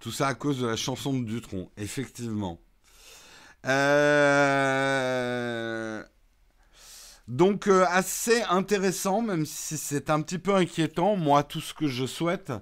[0.00, 2.60] Tout ça à cause de la chanson de Dutron, effectivement.
[3.66, 4.44] Euh,
[7.28, 11.16] donc euh, assez intéressant, même si c'est un petit peu inquiétant.
[11.16, 12.52] Moi, tout ce que je souhaite,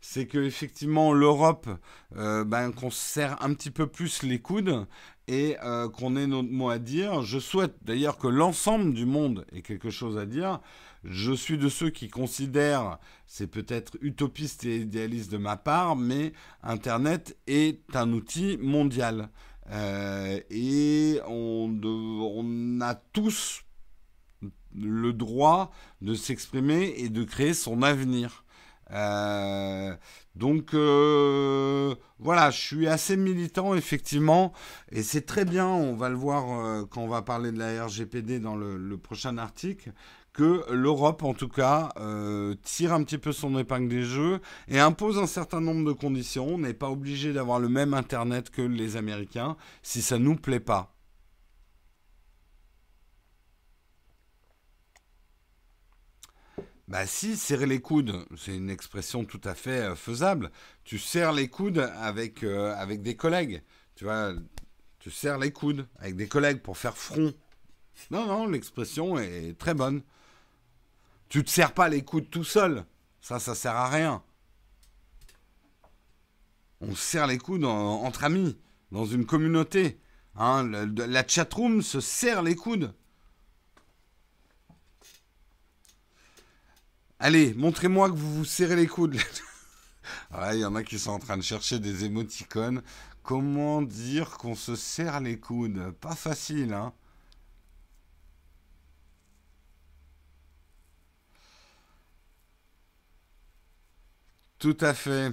[0.00, 1.68] c'est que effectivement l'Europe,
[2.16, 4.86] euh, ben, qu'on se serre un petit peu plus les coudes
[5.28, 7.22] et euh, qu'on ait notre mot à dire.
[7.22, 10.60] Je souhaite d'ailleurs que l'ensemble du monde ait quelque chose à dire.
[11.04, 16.32] Je suis de ceux qui considèrent, c'est peut-être utopiste et idéaliste de ma part, mais
[16.62, 19.30] Internet est un outil mondial.
[19.70, 23.62] Euh, et on a tous
[24.74, 28.44] le droit de s'exprimer et de créer son avenir.
[28.92, 29.94] Euh,
[30.34, 34.52] donc euh, voilà, je suis assez militant effectivement,
[34.90, 37.84] et c'est très bien, on va le voir euh, quand on va parler de la
[37.84, 39.92] RGPD dans le, prochain article,
[40.32, 41.90] que l'Europe en tout cas
[42.62, 46.46] tire un petit peu son épingle des jeux et impose un certain nombre de conditions.
[46.54, 50.60] On n'est pas obligé d'avoir le même Internet que les Américains si ça nous plaît
[50.60, 50.94] pas.
[56.90, 60.50] Bah si, serrer les coudes, c'est une expression tout à fait euh, faisable.
[60.82, 63.62] Tu serres les coudes avec, euh, avec des collègues.
[63.94, 64.32] Tu vois,
[64.98, 67.32] tu serres les coudes avec des collègues pour faire front.
[68.10, 70.02] Non, non, l'expression est très bonne.
[71.28, 72.84] Tu te serres pas les coudes tout seul.
[73.20, 74.24] Ça, ça sert à rien.
[76.80, 78.58] On serre les coudes entre amis,
[78.90, 80.00] dans une communauté.
[80.34, 80.64] Hein,
[80.96, 82.92] la chatroom se serre les coudes.
[87.22, 89.16] Allez, montrez-moi que vous vous serrez les coudes.
[90.32, 92.82] Ah, il y en a qui sont en train de chercher des émoticônes.
[93.22, 95.92] Comment dire qu'on se serre les coudes?
[96.00, 96.92] Pas facile, hein
[104.58, 105.32] Tout à fait.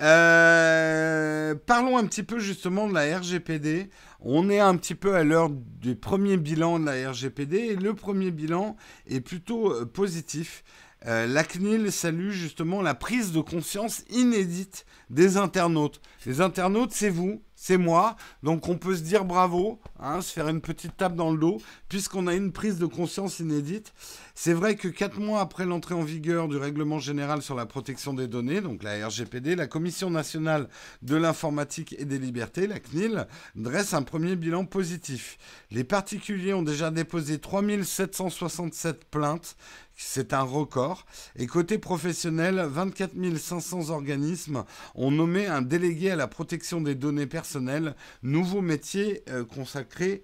[0.00, 3.90] Euh, parlons un petit peu justement de la RGPD.
[4.20, 8.30] On est un petit peu à l'heure du premier bilan de la RGPD le premier
[8.30, 10.64] bilan est plutôt euh, positif.
[11.06, 16.00] Euh, la CNIL salue justement la prise de conscience inédite des internautes.
[16.26, 18.16] Les internautes, c'est vous, c'est moi.
[18.42, 21.60] Donc on peut se dire bravo, hein, se faire une petite tape dans le dos,
[21.88, 23.92] puisqu'on a une prise de conscience inédite.
[24.34, 28.14] C'est vrai que quatre mois après l'entrée en vigueur du règlement général sur la protection
[28.14, 30.68] des données, donc la RGPD, la Commission nationale
[31.02, 35.36] de l'informatique et des libertés, la CNIL, dresse un premier bilan positif.
[35.70, 39.56] Les particuliers ont déjà déposé 3767 plaintes,
[40.04, 41.06] c'est un record.
[41.36, 47.26] Et côté professionnel, 24 500 organismes ont nommé un délégué à la protection des données
[47.26, 50.22] personnelles, nouveau métier euh, consacré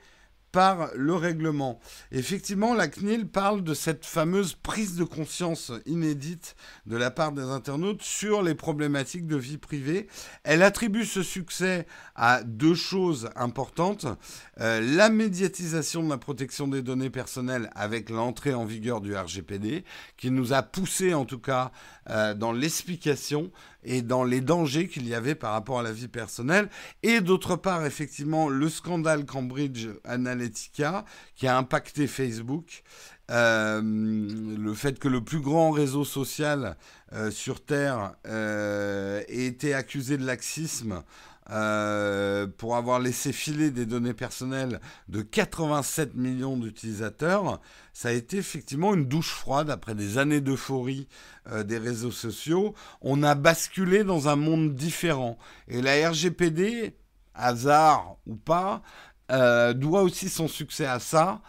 [0.52, 1.80] par le règlement.
[2.12, 6.56] Effectivement, la CNIL parle de cette fameuse prise de conscience inédite
[6.86, 10.08] de la part des internautes sur les problématiques de vie privée.
[10.44, 14.06] Elle attribue ce succès à deux choses importantes.
[14.60, 19.84] Euh, la médiatisation de la protection des données personnelles avec l'entrée en vigueur du RGPD,
[20.16, 21.72] qui nous a poussé en tout cas
[22.10, 23.50] euh, dans l'explication
[23.84, 26.68] et dans les dangers qu'il y avait par rapport à la vie personnelle.
[27.02, 32.82] Et d'autre part, effectivement, le scandale Cambridge Analytica qui a impacté Facebook.
[33.30, 36.78] Euh, le fait que le plus grand réseau social
[37.12, 41.02] euh, sur Terre ait été accusé de laxisme
[41.50, 47.60] euh, pour avoir laissé filer des données personnelles de 87 millions d'utilisateurs,
[47.94, 51.08] ça a été effectivement une douche froide après des années d'euphorie
[51.50, 52.74] euh, des réseaux sociaux.
[53.00, 55.38] On a basculé dans un monde différent.
[55.68, 56.94] Et la RGPD,
[57.34, 58.82] hasard ou pas,
[59.32, 61.40] euh, doit aussi son succès à ça.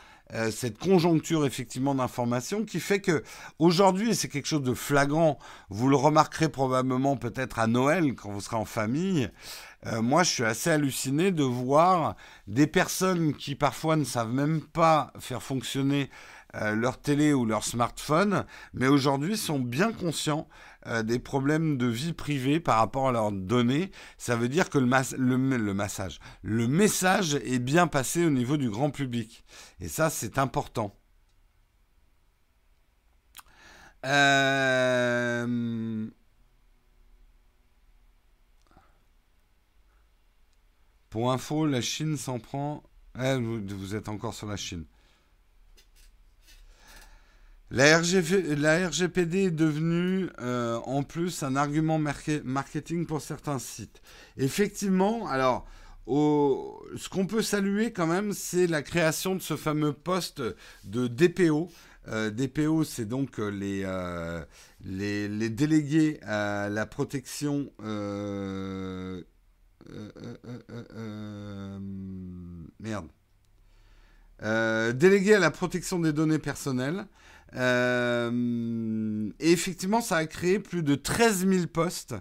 [0.51, 3.23] cette conjoncture effectivement d'information qui fait que
[3.57, 8.31] aujourd'hui, et c'est quelque chose de flagrant, vous le remarquerez probablement peut-être à Noël quand
[8.31, 9.31] vous serez en famille,
[9.85, 12.15] euh, moi, je suis assez halluciné de voir
[12.47, 16.09] des personnes qui parfois ne savent même pas faire fonctionner
[16.55, 20.49] euh, leur télé ou leur smartphone, mais aujourd'hui sont bien conscients
[20.87, 23.91] euh, des problèmes de vie privée par rapport à leurs données.
[24.17, 25.57] Ça veut dire que le, le,
[26.41, 29.45] le message est bien passé au niveau du grand public.
[29.79, 30.95] Et ça, c'est important.
[34.05, 35.45] Euh...
[41.09, 42.83] Pour info, la Chine s'en prend.
[43.19, 44.85] Eh, vous, êtes encore sur la Chine.
[47.71, 54.01] La, RGPD est devenue euh, en plus un argument marketing pour certains sites.
[54.37, 55.67] Effectivement, alors,
[56.07, 60.41] ce qu'on peut saluer quand même, c'est la création de ce fameux poste
[60.83, 61.69] de DPO.
[62.07, 64.45] Euh, DPO, c'est donc euh,
[64.83, 67.71] les, délégués à la protection
[72.79, 73.07] merde.
[74.97, 77.05] délégué à la protection des données personnelles.
[77.55, 77.59] et
[79.39, 82.15] effectivement, ça a créé plus de 13 000 postes,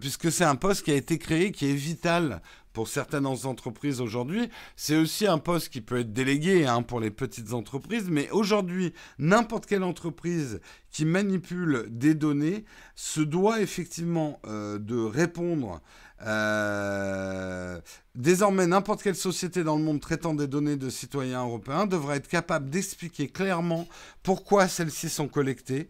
[0.00, 2.40] puisque c'est un poste qui a été créé, qui est vital
[2.72, 4.48] pour certaines entreprises aujourd'hui.
[4.76, 8.94] C'est aussi un poste qui peut être délégué hein, pour les petites entreprises, mais aujourd'hui,
[9.18, 15.82] n'importe quelle entreprise qui manipule des données se doit effectivement de répondre
[16.24, 17.80] euh,
[18.14, 22.28] désormais, n'importe quelle société dans le monde traitant des données de citoyens européens devra être
[22.28, 23.88] capable d'expliquer clairement
[24.22, 25.88] pourquoi celles-ci sont collectées.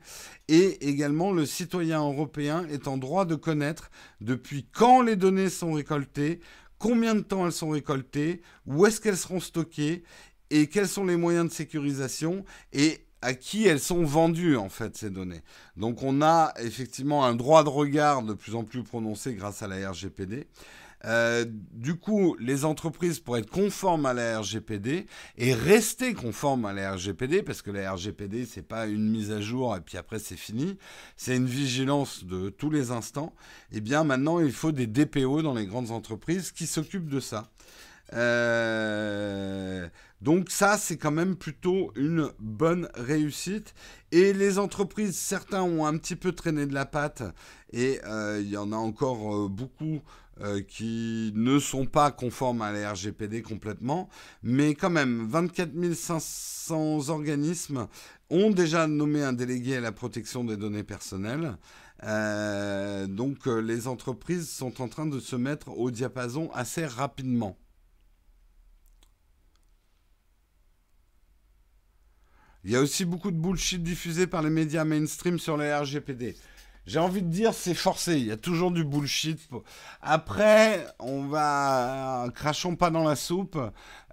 [0.49, 3.91] Et également le citoyen européen est en droit de connaître
[4.21, 6.41] depuis quand les données sont récoltées,
[6.79, 10.03] combien de temps elles sont récoltées, où est-ce qu'elles seront stockées
[10.51, 12.45] et quels sont les moyens de sécurisation.
[12.73, 15.43] Et à qui elles sont vendues en fait ces données.
[15.77, 19.69] Donc on a effectivement un droit de regard de plus en plus prononcé grâce à
[19.69, 20.47] la RGPD.
[21.05, 26.73] Euh, du coup, les entreprises pour être conformes à la RGPD et rester conformes à
[26.73, 30.21] la RGPD, parce que la RGPD c'est pas une mise à jour et puis après
[30.21, 30.79] c'est fini,
[31.17, 33.35] c'est une vigilance de tous les instants.
[33.73, 37.21] Et eh bien maintenant il faut des DPO dans les grandes entreprises qui s'occupent de
[37.21, 37.51] ça.
[38.15, 39.89] Euh,
[40.23, 43.75] donc ça, c'est quand même plutôt une bonne réussite.
[44.13, 47.25] Et les entreprises, certains ont un petit peu traîné de la patte,
[47.73, 50.01] et euh, il y en a encore euh, beaucoup
[50.67, 54.09] qui ne sont pas conformes à la RGPD complètement.
[54.43, 57.87] Mais quand même, 24 500 organismes
[58.29, 61.59] ont déjà nommé un délégué à la protection des données personnelles.
[62.03, 67.57] donc les entreprises sont en train de se mettre au diapason assez rapidement.
[72.65, 76.37] Il y a aussi beaucoup de bullshit diffusé par les médias mainstream sur la RGPD.
[76.87, 78.19] j'ai envie de dire, c'est forcé.
[78.19, 79.41] Il y a toujours du bullshit.
[80.01, 83.59] Après, on va crachons pas dans la soupe.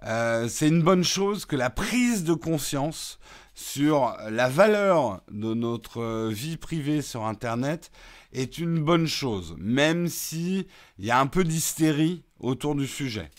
[0.02, 3.20] Euh, c'est une bonne chose que la prise de conscience
[3.54, 7.92] sur la valeur de notre vie privée sur Internet
[8.32, 10.66] est une bonne chose, même si
[10.98, 13.30] il y a un peu d'hystérie autour du sujet.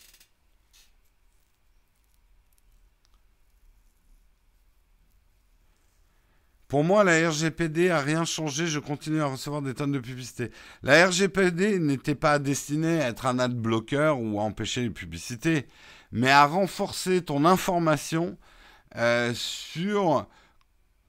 [6.72, 8.66] Pour moi, la RGPD a rien changé.
[8.66, 10.52] Je continue à recevoir des tonnes de publicités.
[10.84, 15.68] La RGPD n'était pas destinée à être un ad bloqueur ou à empêcher les publicités,
[16.14, 18.38] mais à renforcer ton information
[18.96, 20.30] euh, sur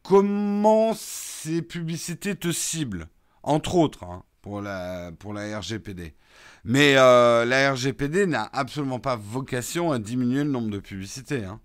[0.03, 3.07] comment ces publicités te ciblent,
[3.45, 5.13] entre autres, hein, pour, la,
[5.61, 6.17] RGPD.
[6.65, 11.45] Mais euh, la RGPD n'a absolument pas vocation à diminuer le nombre de publicités.
[11.45, 11.61] Hein.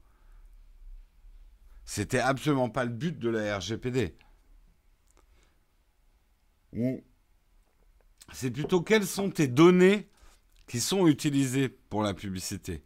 [1.88, 4.14] C'était absolument pas le but de la RGPD.
[8.34, 10.10] C'est plutôt quelles sont tes données
[10.68, 12.84] qui sont utilisées pour la publicité?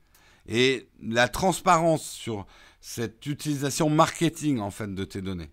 [0.48, 2.46] Et la transparence sur
[2.80, 5.50] cette utilisation marketing en fait de tes données.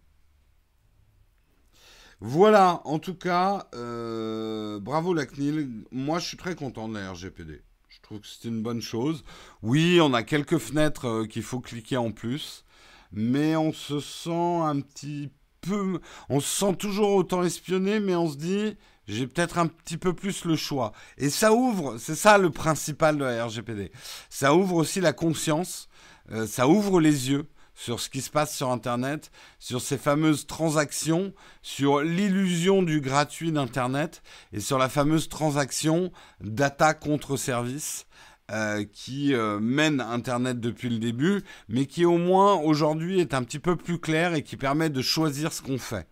[2.21, 5.87] Voilà, en tout cas, euh, bravo la CNIL.
[5.91, 7.63] Moi, je suis très content de la RGPD.
[7.89, 9.25] Je trouve que c'est une bonne chose.
[9.63, 12.67] Oui, on a quelques fenêtres euh, qu'il faut cliquer en plus
[13.13, 14.31] mais on se sent
[14.63, 15.31] un petit
[15.61, 19.97] peu, on se sent toujours autant espionné, mais on se dit, j'ai peut-être un petit
[19.97, 20.93] peu plus le choix.
[21.17, 23.91] Et ça ouvre, c'est ça le principal de la RGPD.
[24.31, 25.89] Ça ouvre aussi la conscience,
[26.31, 27.49] euh, ça ouvre les yeux
[27.79, 29.31] sur ce qui se passe sur Internet,
[29.61, 31.33] sur ces fameuses transactions,
[31.63, 34.21] sur l'illusion du gratuit d'Internet
[34.53, 38.08] et sur la fameuse transaction data contre service.
[38.51, 43.43] Euh, qui euh, mène Internet depuis le début, mais qui au moins aujourd'hui est un
[43.43, 46.09] petit peu plus clair et qui permet de choisir ce qu'on fait.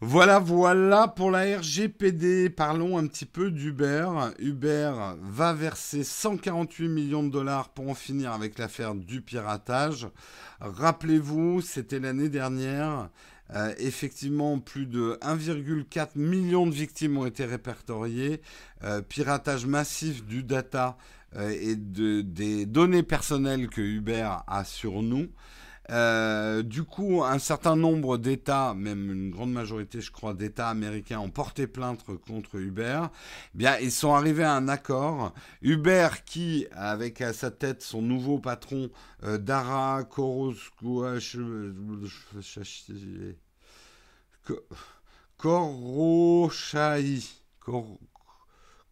[0.00, 2.50] Voilà, voilà pour la RGPD.
[2.50, 4.08] Parlons un petit peu d'Uber.
[4.40, 10.08] Uber va verser 148 millions de dollars pour en finir avec l'affaire du piratage.
[10.58, 13.08] Rappelez-vous, c'était l'année dernière.
[13.52, 18.40] Euh, effectivement, plus de 1,4 million de victimes ont été répertoriées.
[18.84, 20.96] Euh, piratage massif du data
[21.36, 25.28] euh, et des données personnelles que Uber a sur nous.
[25.88, 31.30] Du coup, un certain nombre d'États, même une grande majorité, je crois, d'États américains ont
[31.30, 33.02] porté plainte contre Uber.
[33.54, 35.34] Eh bien, ils sont arrivés à un accord.
[35.62, 38.90] Uber, qui, avec à sa tête son nouveau patron,
[39.22, 41.36] Dara Koroskouach,
[45.38, 47.24] Koroshaï.
[47.60, 47.98] Kor,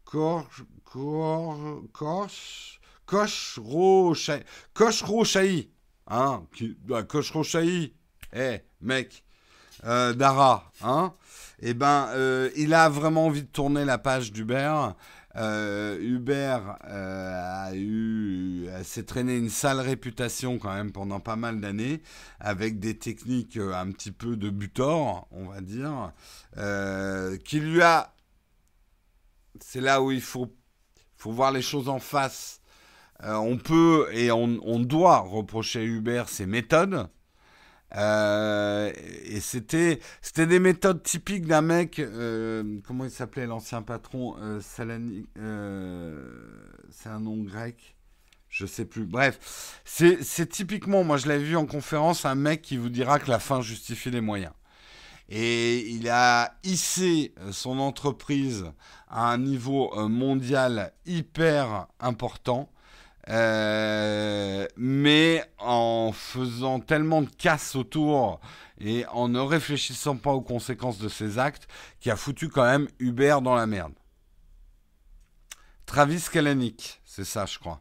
[0.04, 0.48] Kor,
[0.84, 4.44] Kor, Kosh, Koshrochaï.
[4.72, 5.71] Koshrochaï.
[6.08, 7.94] Hein, qui, bah, Koshrochaï.
[8.34, 9.24] Eh, mec.
[9.84, 11.12] Euh, Dara, hein.
[11.60, 14.90] Eh ben, euh, il a vraiment envie de tourner la page d'Uber.
[15.34, 21.60] Euh, Uber euh, a eu, s'est traîné une sale réputation quand même pendant pas mal
[21.60, 22.02] d'années,
[22.38, 26.12] avec des techniques euh, un petit peu de butor, on va dire,
[27.44, 28.14] qui lui a,
[29.60, 30.54] c'est là où il faut,
[31.16, 32.60] faut voir les choses en face.
[33.24, 37.08] On peut et on, doit reprocher à Uber ses méthodes,
[37.96, 38.90] euh,
[39.24, 44.62] et c'était c'était des méthodes typiques d'un mec euh, comment il s'appelait l'ancien patron euh,
[44.62, 45.26] Salani
[46.90, 47.96] c'est un nom grec
[48.48, 49.04] je sais plus.
[49.04, 53.30] Bref c'est typiquement moi je l'avais vu en conférence un mec qui vous dira que
[53.30, 54.52] la fin justifie les moyens.
[55.28, 58.66] Et il a hissé son entreprise
[59.08, 62.71] à un niveau mondial hyper important
[63.28, 68.40] euh, mais en faisant tellement de casse autour
[68.80, 71.68] et en ne réfléchissant pas aux conséquences de ses actes,
[72.00, 73.92] qui a foutu quand même Uber dans la merde.
[75.86, 77.80] Travis Kalanick, c'est ça, je crois.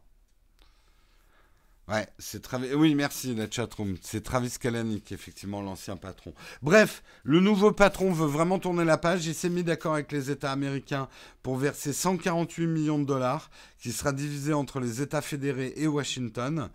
[1.88, 2.74] Ouais, c'est Travis.
[2.74, 3.98] Oui, merci la chatroom.
[4.02, 6.34] C'est Travis Kalanick, effectivement, l'ancien patron.
[6.62, 9.26] Bref, le nouveau patron veut vraiment tourner la page.
[9.26, 11.10] Il s'est mis d'accord avec les États américains
[11.44, 13.50] pour verser 148 millions de dollars,
[13.82, 16.70] qui sera divisé entre les États fédérés et Washington.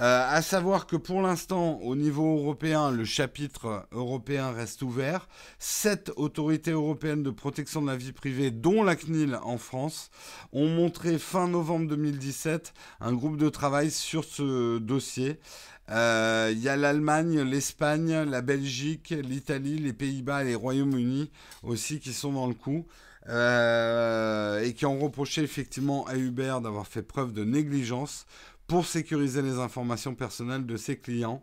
[0.00, 5.28] Euh, à savoir que pour l'instant, au niveau européen, le chapitre européen reste ouvert.
[5.58, 10.10] Sept autorités européennes de protection de la vie privée, dont la CNIL en France,
[10.52, 15.40] ont montré fin novembre 2017 un groupe de travail sur ce dossier.
[15.90, 21.30] Euh, il y a l'Allemagne, l'Espagne, la Belgique, l'Italie, les Pays-Bas et les Royaumes-Unis
[21.62, 22.86] aussi qui sont dans le coup.
[23.28, 28.26] Euh, et qui ont reproché effectivement à Uber d'avoir fait preuve de négligence
[28.66, 31.42] pour sécuriser les informations personnelles de ses clients.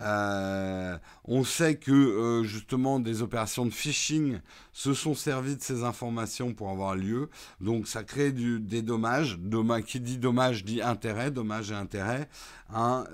[0.00, 4.38] Euh, on sait que euh, justement des opérations de phishing
[4.72, 7.28] se sont servies de ces informations pour avoir lieu.
[7.60, 9.38] Donc ça crée des dommages.
[9.86, 12.30] qui dit dommage dit intérêt, dommage et intérêt.
[12.72, 13.04] Hein.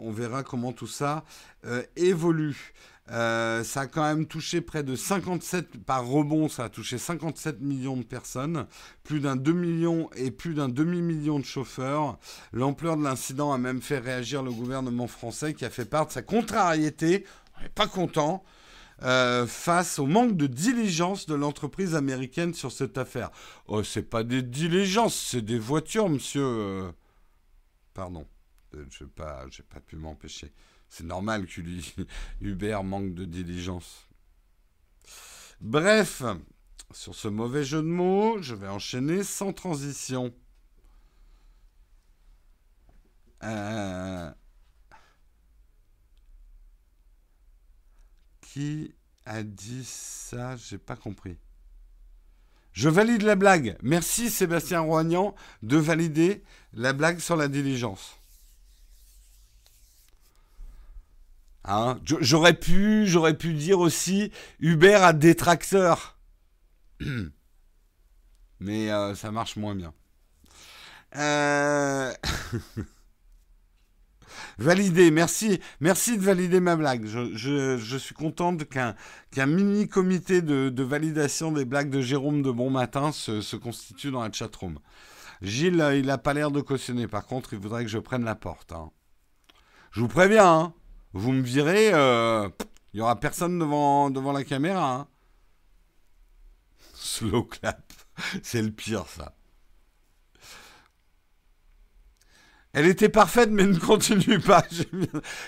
[0.00, 1.24] On verra comment tout ça
[1.96, 2.72] évolue.
[3.10, 7.60] Euh, ça a quand même touché près de 57, par rebond, ça a touché 57
[7.60, 8.66] millions de personnes,
[9.02, 12.18] plus d'un 2 millions et plus d'un demi-million de chauffeurs.
[12.52, 16.12] L'ampleur de l'incident a même fait réagir le gouvernement français qui a fait part de
[16.12, 17.24] sa contrariété,
[17.58, 18.44] on n'est pas content,
[19.02, 23.30] euh, face au manque de diligence de l'entreprise américaine sur cette affaire.
[23.68, 26.44] Oh, c'est pas des diligences, c'est des voitures, monsieur.
[26.44, 26.92] Euh,
[27.94, 28.26] pardon,
[28.72, 30.52] je n'ai pas, pas pu m'empêcher.
[30.88, 31.60] C'est normal que
[32.40, 34.08] Uber manque de diligence.
[35.60, 36.22] Bref,
[36.92, 40.32] sur ce mauvais jeu de mots, je vais enchaîner sans transition.
[43.42, 44.32] Euh,
[48.40, 48.94] qui
[49.26, 50.56] a dit ça?
[50.56, 51.38] J'ai pas compris.
[52.72, 53.76] Je valide la blague.
[53.82, 58.17] Merci Sébastien Roignan de valider la blague sur la diligence.
[61.70, 66.18] Hein, j'aurais pu, j'aurais pu dire aussi Uber a détracteur.
[68.60, 69.92] Mais euh, ça marche moins bien.
[71.16, 72.10] Euh...
[74.58, 77.04] Validé, merci, merci de valider ma blague.
[77.04, 83.12] Je, suis contente qu'un mini comité de, validation des blagues de Jérôme de Bon Matin
[83.12, 84.78] se, constitue dans la chatroom.
[85.42, 87.06] Gilles, il n'a pas l'air de cautionner.
[87.06, 88.72] Par contre, il voudrait que je prenne la porte.
[88.72, 88.90] Hein.
[89.92, 90.74] Je vous préviens, hein,
[91.12, 92.48] vous me virez, euh,
[92.92, 94.94] il n'y aura personne devant, devant la caméra.
[94.94, 95.08] Hein.
[96.94, 97.92] Slow clap,
[98.42, 99.34] c'est le pire ça.
[102.72, 104.64] Elle était parfaite, mais ne continue pas.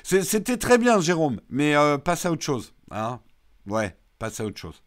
[0.03, 2.73] C'était très bien, Jérôme, mais euh, passe à autre chose.
[2.91, 3.21] Hein
[3.67, 4.83] ouais, passe à autre chose.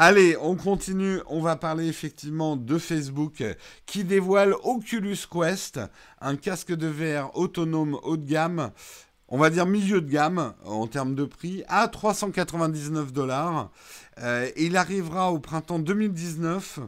[0.00, 1.18] Allez, on continue.
[1.26, 3.42] On va parler effectivement de Facebook
[3.84, 5.80] qui dévoile Oculus Quest,
[6.20, 8.70] un casque de VR autonome haut de gamme.
[9.26, 13.72] On va dire milieu de gamme en termes de prix à 399 dollars.
[14.20, 16.78] Euh, il arrivera au printemps 2019.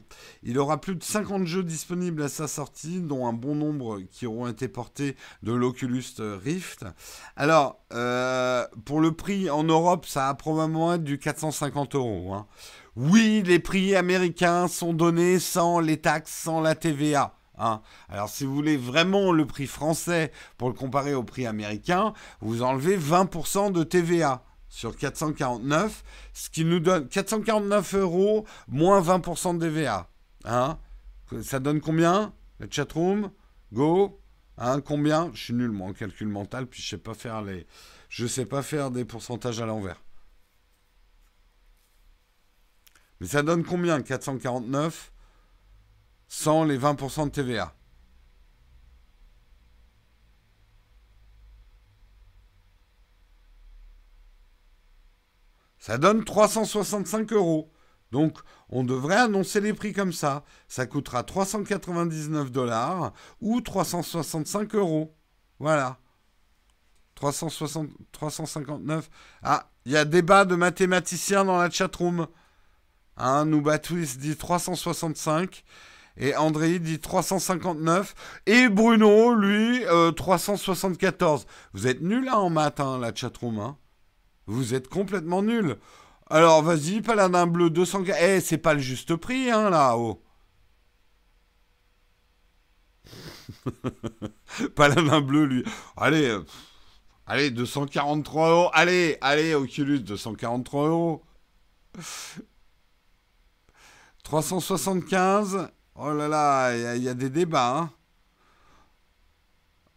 [0.44, 4.26] Il aura plus de 50 jeux disponibles à sa sortie, dont un bon nombre qui
[4.26, 6.86] auront été portés de l'Oculus Rift.
[7.34, 12.34] Alors, euh, pour le prix en Europe, ça a probablement être du 450 euros.
[12.34, 12.46] Hein.
[13.02, 17.34] Oui, les prix américains sont donnés sans les taxes, sans la TVA.
[17.56, 17.80] Hein.
[18.10, 22.62] Alors si vous voulez vraiment le prix français pour le comparer au prix américain, vous
[22.62, 29.66] enlevez 20% de TVA sur 449, ce qui nous donne 449 euros moins 20% de
[29.66, 30.10] TVA.
[30.44, 30.76] Hein.
[31.40, 33.30] Ça donne combien Le chatroom?
[33.72, 34.20] Go?
[34.58, 35.30] Hein, Combien?
[35.32, 37.66] Je suis nul moi en calcul mental, puis je sais pas faire les...
[38.10, 40.02] Je sais pas faire des pourcentages à l'envers.
[43.20, 45.12] Mais ça donne combien 449
[46.28, 47.74] sans les 20% de TVA
[55.78, 57.72] Ça donne 365 euros.
[58.12, 60.44] Donc, on devrait annoncer les prix comme ça.
[60.68, 65.16] Ça coûtera 399 dollars ou 365 euros.
[65.58, 65.98] Voilà.
[67.14, 69.10] 360, 359.
[69.42, 72.26] Ah, il y a débat de mathématiciens dans la chatroom.
[73.20, 75.64] Hein, Nubatwist dit 365.
[76.16, 78.14] Et André dit 359.
[78.46, 79.82] Et Bruno, lui,
[80.16, 81.42] 374.
[81.42, 83.58] Euh, Vous êtes nul hein, en maths, hein, la chatroom.
[83.58, 83.76] Hein.
[84.46, 85.76] Vous êtes complètement nul.
[86.28, 88.04] Alors, vas-y, Paladin Bleu, 200...
[88.20, 90.22] Eh, c'est pas le juste prix, là-haut.
[94.76, 95.64] Paladin Bleu, lui.
[95.96, 96.44] Allez, euh,
[97.26, 98.70] allez, 243 euros.
[98.72, 101.22] Allez, allez, Oculus, 243 euros.
[104.30, 105.68] 375.
[105.96, 107.76] Oh là là, il y, a des débats.
[107.76, 107.90] Hein.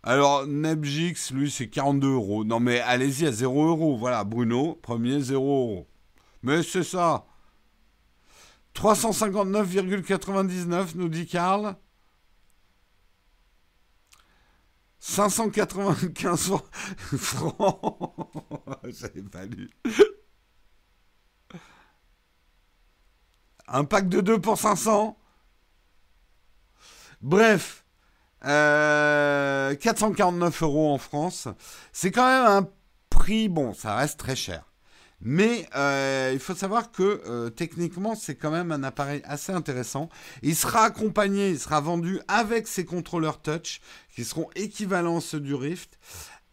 [0.01, 2.43] Alors, Nebjix, lui, c'est 42 euros.
[2.43, 3.95] Non, mais allez-y à 0 euros.
[3.95, 5.87] Voilà, Bruno, premier, 0 euros.
[6.41, 7.27] Mais c'est ça.
[8.73, 11.75] 359,99, nous dit Karl.
[14.97, 16.53] 595
[17.17, 18.15] francs.
[18.85, 19.69] J'avais pas lu.
[23.75, 25.17] Un pack de 2 pour 500.
[27.21, 27.83] Bref,
[28.43, 31.47] 449 euh, euros en France.
[31.91, 32.69] C'est quand même un
[33.09, 34.71] prix, bon, ça reste très cher.
[35.21, 40.07] Mais euh, il faut savoir que euh, techniquement, c'est quand même un appareil assez intéressant.
[40.43, 43.81] Il sera accompagné, il sera vendu avec ses contrôleurs touch
[44.13, 45.97] qui seront équivalents à ceux du Rift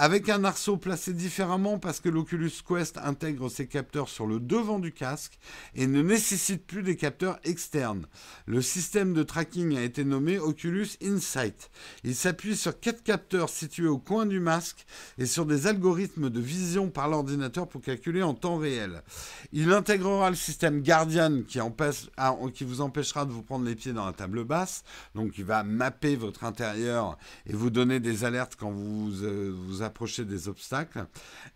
[0.00, 4.78] avec un arceau placé différemment parce que l'Oculus Quest intègre ses capteurs sur le devant
[4.78, 5.38] du casque
[5.74, 8.06] et ne nécessite plus des capteurs externes.
[8.46, 11.70] Le système de tracking a été nommé Oculus Insight.
[12.02, 14.86] Il s'appuie sur quatre capteurs situés au coin du masque
[15.18, 19.02] et sur des algorithmes de vision par l'ordinateur pour calculer en temps réel.
[19.52, 21.58] Il intégrera le système Guardian qui,
[22.16, 24.82] ah, vous empêchera de vous prendre les pieds dans la table basse.
[25.14, 29.82] Donc il va mapper votre intérieur et vous donner des alertes quand vous euh, vous
[29.90, 31.04] approcher des obstacles.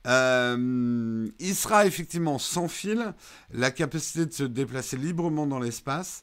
[0.07, 3.15] Euh, il sera effectivement sans fil,
[3.53, 6.23] la capacité de se déplacer librement dans l'espace.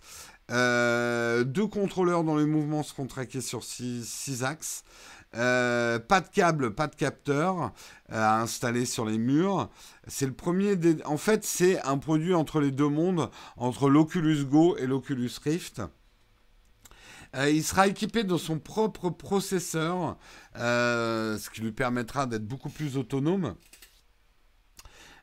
[0.51, 4.84] Euh, deux contrôleurs dont les mouvements seront traqués sur six, axes.
[5.34, 7.72] Euh, pas de câble, pas de capteur
[8.09, 9.70] à installer sur les murs.
[10.07, 10.78] C'est le premier.
[11.05, 15.82] En fait, c'est un produit entre les deux mondes, entre l'Oculus Go et l'Oculus Rift.
[17.36, 20.18] Euh, il sera équipé de son propre processeur,
[20.58, 23.56] euh, ce qui lui permettra d'être beaucoup plus autonome.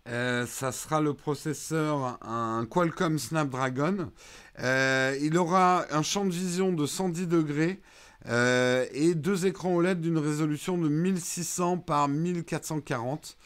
[0.09, 4.11] Euh, ça sera le processeur, un Qualcomm Snapdragon.
[4.59, 7.81] il aura un champ de vision de 110 degrés
[8.27, 13.37] et deux écrans OLED d'une résolution de 1600 par 1440.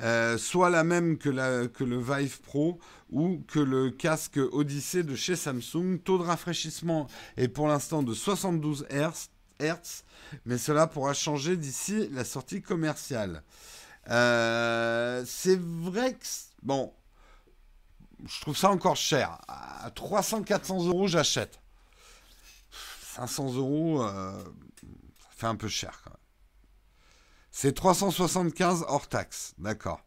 [0.00, 2.78] Euh, soit la même que, le Vive Pro
[3.10, 5.98] ou que le casque Odyssey de chez Samsung.
[6.02, 10.04] Taux de rafraîchissement est pour l'instant de 72 Hz,
[10.46, 13.42] mais cela pourra changer d'ici la sortie commerciale.
[14.08, 16.26] Euh, c'est vrai que...
[16.62, 16.92] Bon,
[18.26, 19.38] je trouve ça encore cher.
[19.46, 21.60] À 300-400 euros, j'achète.
[23.14, 26.21] 500 euros, euh, ça fait un peu cher quand même.
[27.54, 30.00] C'est 375 hors taxe, d'accord.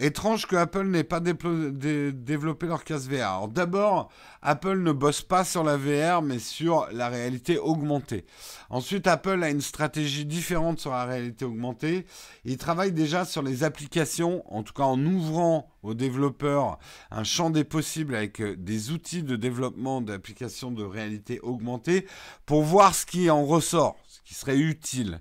[0.00, 3.48] Étrange que Apple n'ait pas développé leur casque VR.
[3.48, 8.24] D'abord, Apple ne bosse pas sur la VR, mais sur la réalité augmentée.
[8.70, 12.06] Ensuite, Apple a une stratégie différente sur la réalité augmentée.
[12.46, 16.78] Il travaille déjà sur les applications, en tout cas en ouvrant aux développeurs
[17.10, 22.06] un champ des possibles avec euh, des outils de développement d'applications de réalité augmentée
[22.46, 25.20] pour voir ce qui en ressort, ce qui serait utile.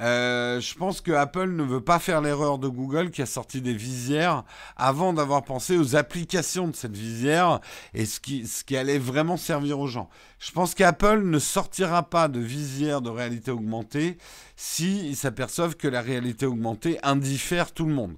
[0.00, 3.60] Euh, je pense que Apple ne veut pas faire l'erreur de Google qui a sorti
[3.60, 4.42] des visières
[4.76, 7.60] avant d'avoir pensé aux applications de cette visière
[7.92, 10.10] et ce qui, ce qui allait vraiment servir aux gens.
[10.40, 14.18] Je pense qu'Apple ne sortira pas de visière de réalité augmentée
[14.56, 18.16] s'ils s'aperçoivent que la réalité augmentée indiffère tout le monde.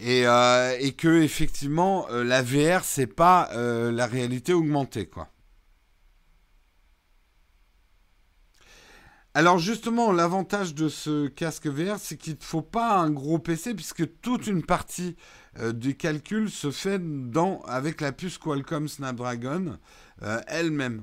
[0.00, 5.28] Et, euh, et que effectivement euh, la VR c'est pas la réalité augmentée quoi.
[9.38, 13.72] Alors justement, l'avantage de ce casque VR, c'est qu'il ne faut pas un gros PC
[13.72, 15.14] puisque toute une partie
[15.60, 19.78] euh, du calcul se fait dans, avec la puce Qualcomm Snapdragon
[20.24, 21.02] euh, elle-même.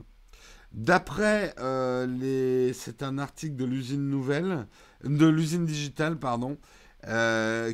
[0.74, 4.68] D'après euh, les, c'est un article de l'usine nouvelle,
[5.06, 6.58] de l'usine digitale, pardon,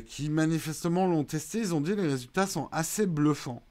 [0.06, 1.58] qui manifestement l'ont testé.
[1.58, 3.64] Ils ont dit que les résultats sont assez bluffants.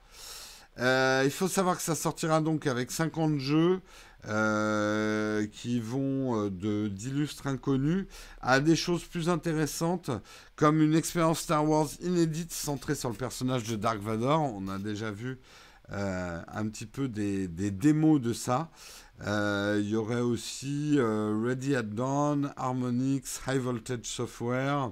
[0.78, 3.80] il faut savoir que ça sortira donc avec 50 jeux.
[4.28, 8.06] Euh, qui vont euh, de d'illustres inconnus
[8.40, 10.12] à des choses plus intéressantes
[10.56, 14.42] comme une expérience Star Wars inédite centrée sur le personnage de Dark Vador.
[14.42, 15.40] On a déjà vu
[15.92, 18.70] euh, un petit peu des, des démos de ça.
[19.26, 24.92] Il y aurait aussi Ready at Dawn, Harmonix, High Voltage Software.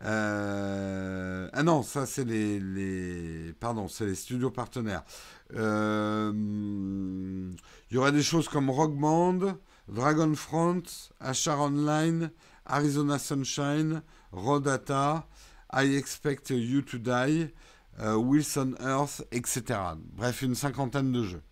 [0.00, 5.04] ah non, ça c'est les, les, pardon, c'est les studios partenaires.
[5.54, 6.32] Euh,
[7.90, 10.82] il y aura des choses comme Rock Band, Dragonfront,
[11.20, 12.30] Ashar Online,
[12.64, 15.26] Arizona Sunshine, Rodata,
[15.72, 17.52] I Expect You to Die,
[18.00, 19.94] euh, Wilson Earth, etc.
[20.14, 21.42] Bref, une cinquantaine de jeux.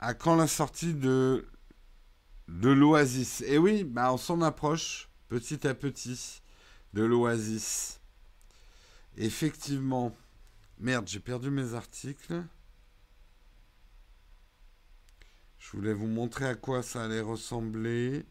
[0.00, 1.46] À quand la sortie de
[2.48, 3.42] de l'Oasis.
[3.42, 6.42] Et oui, bah on s'en approche petit à petit
[6.94, 8.00] de l'Oasis.
[9.16, 10.16] Effectivement.
[10.78, 12.42] Merde, j'ai perdu mes articles.
[15.58, 18.24] Je voulais vous montrer à quoi ça allait ressembler.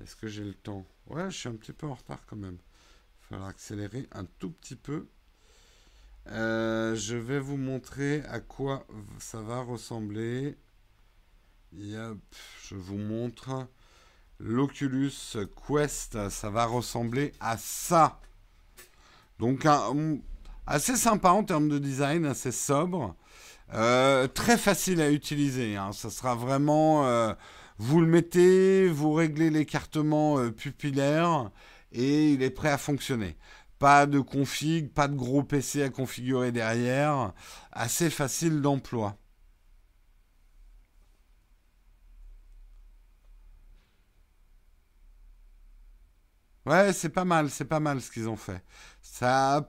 [0.00, 0.86] Est-ce que j'ai le temps?
[1.06, 2.58] Ouais, je suis un petit peu en retard quand même.
[2.58, 5.06] Il falloir accélérer un tout petit peu.
[6.26, 8.86] Euh, je vais vous montrer à quoi
[9.18, 10.58] ça va ressembler
[11.78, 13.66] je vous montre
[14.38, 15.12] l'Oculus
[15.66, 16.28] Quest.
[16.28, 18.20] Ça va ressembler à ça.
[19.38, 19.66] Donc,
[20.66, 23.14] assez sympa en termes de design, assez sobre.
[23.74, 25.76] Euh, très facile à utiliser.
[25.76, 25.92] Hein.
[25.92, 27.06] Ça sera vraiment.
[27.06, 27.32] Euh,
[27.78, 31.50] Vous le mettez, vous réglez l'écartement euh, pupillaire
[31.92, 33.36] et il est prêt à fonctionner.
[33.78, 37.32] Pas de config, pas de gros PC à configurer derrière.
[37.72, 39.16] Assez facile d'emploi.
[46.66, 48.62] Ouais, c'est pas mal, c'est pas mal ce qu'ils ont fait.
[49.00, 49.68] Ça,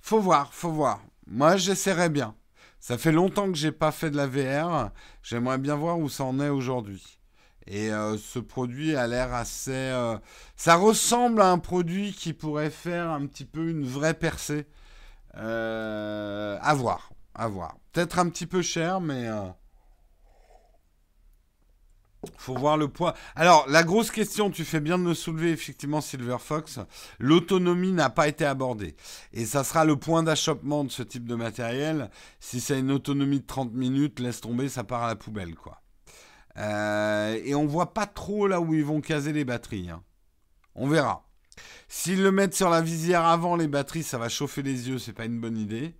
[0.00, 1.00] faut voir, faut voir.
[1.26, 2.34] Moi, j'essaierai bien.
[2.78, 4.90] Ça fait longtemps que j'ai pas fait de la VR.
[5.22, 7.18] J'aimerais bien voir où ça en est aujourd'hui.
[7.66, 9.72] Et euh, ce produit a l'air assez.
[9.72, 10.16] Euh,
[10.56, 14.66] ça ressemble à un produit qui pourrait faire un petit peu une vraie percée.
[15.36, 17.76] Euh, à voir, à voir.
[17.92, 19.28] Peut-être un petit peu cher, mais.
[22.38, 23.14] Faut voir le poids.
[23.34, 26.80] Alors, la grosse question, tu fais bien de me soulever, effectivement, Silver Fox.
[27.18, 28.96] L'autonomie n'a pas été abordée.
[29.32, 32.10] Et ça sera le point d'achoppement de ce type de matériel.
[32.40, 35.82] Si c'est une autonomie de 30 minutes, laisse tomber, ça part à la poubelle, quoi.
[36.58, 39.90] Euh, et on voit pas trop là où ils vont caser les batteries.
[39.90, 40.02] Hein.
[40.74, 41.26] On verra.
[41.88, 45.12] S'ils le mettent sur la visière avant les batteries, ça va chauffer les yeux, c'est
[45.12, 45.94] pas une bonne idée.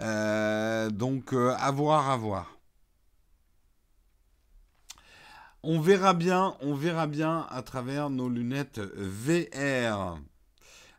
[0.00, 2.53] Euh, donc, euh, à voir, à voir.
[5.66, 10.18] On verra bien, on verra bien à travers nos lunettes VR.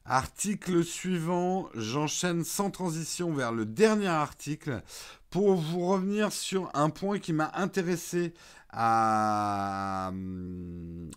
[0.06, 4.82] Article suivant, j'enchaîne sans transition vers le dernier article
[5.30, 8.34] pour vous revenir sur un point qui m'a intéressé
[8.72, 10.12] à,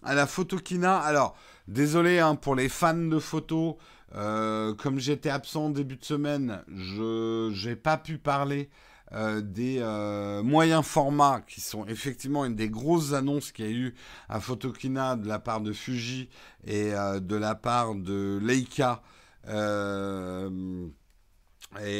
[0.03, 0.99] à la photokina.
[0.99, 1.35] Alors,
[1.69, 3.77] désolé hein, pour les fans de photos,
[4.15, 8.69] euh, comme j'étais absent début de semaine, je n'ai pas pu parler
[9.13, 13.73] euh, des euh, moyens formats qui sont effectivement une des grosses annonces qu'il y a
[13.73, 13.95] eu
[14.29, 16.29] à Photokina de la part de Fuji
[16.67, 19.03] et euh, de la part de Leica.
[19.47, 19.51] et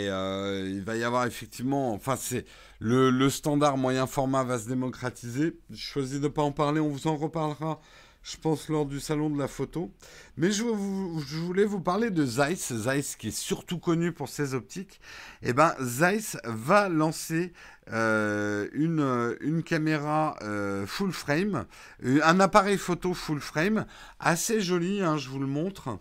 [0.05, 2.45] il va y avoir effectivement, enfin c'est
[2.79, 5.59] le, le, standard moyen format va se démocratiser.
[5.71, 7.81] Je choisis de ne pas en parler, on vous en reparlera
[8.23, 9.91] je pense, lors du salon de la photo.
[10.37, 15.01] Mais je, voulais vous parler de Zeiss, Zeiss qui est surtout connu pour ses optiques.
[15.43, 17.53] Eh ben, Zeiss va lancer
[17.93, 21.65] euh, une, une, caméra euh, full frame,
[22.05, 23.87] euh, un appareil photo full frame,
[24.19, 25.99] assez joli, hein, je vous le montre.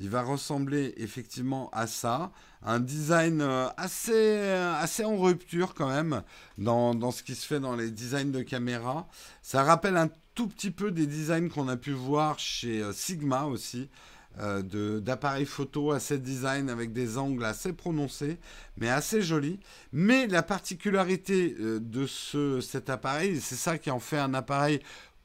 [0.00, 2.32] Il va ressembler effectivement à ça.
[2.62, 6.22] Un design euh, assez, euh, assez en rupture quand même
[6.56, 9.06] dans, dans, ce qui se fait dans les designs de caméra.
[9.42, 13.44] Ça rappelle un tout petit peu des designs qu'on a pu voir chez euh, Sigma
[13.44, 13.90] aussi.
[14.38, 18.38] d'appareils photo assez design avec des angles assez prononcés,
[18.78, 19.60] mais assez jolis.
[19.92, 24.80] Mais la particularité de ce, cet appareil, c'est ça qui en fait un appareil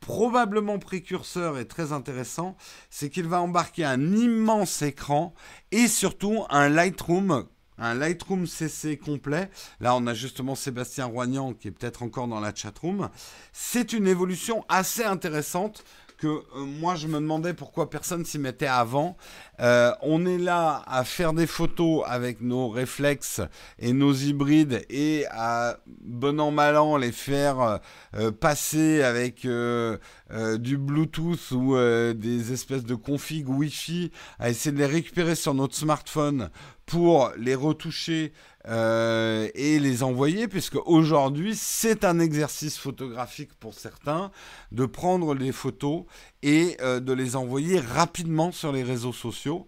[0.05, 2.55] probablement précurseur et très intéressant,
[2.91, 5.33] c'est qu'il va embarquer un immense écran
[5.71, 7.47] et surtout un Lightroom
[7.77, 9.49] un Lightroom CC complet.
[9.81, 13.09] Là, on a justement Sébastien Roignan qui est peut-être encore dans la chatroom.
[13.51, 15.83] C'est une évolution assez intéressante
[16.27, 19.17] euh, moi je me demandais pourquoi personne s'y mettait avant.
[19.59, 23.41] Euh, on est là à faire des photos avec nos réflexes
[23.79, 27.79] et nos hybrides et à bon an mal an les faire
[28.15, 31.75] euh, passer avec du Bluetooth ou
[32.13, 36.49] des espèces de config Wi-Fi, à essayer de les récupérer sur notre smartphone
[36.85, 38.33] pour les retoucher
[38.67, 44.31] euh, et les envoyer, puisque aujourd'hui c'est un exercice photographique pour certains
[44.71, 46.05] de prendre les photos
[46.41, 49.67] et euh, de les envoyer rapidement sur les réseaux sociaux.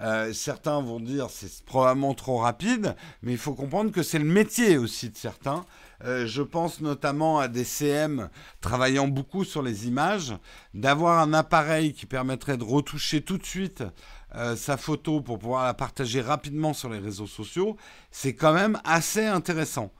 [0.00, 4.24] Euh, certains vont dire c'est probablement trop rapide, mais il faut comprendre que c'est le
[4.24, 5.64] métier aussi de certains.
[6.04, 8.28] je pense notamment à des CM
[8.60, 10.34] travaillant beaucoup sur les images,
[10.74, 13.84] d'avoir un appareil qui permettrait de retoucher tout de suite
[14.36, 17.76] euh, sa photo pour pouvoir la partager rapidement sur les réseaux sociaux,
[18.10, 19.92] c'est quand même assez intéressant.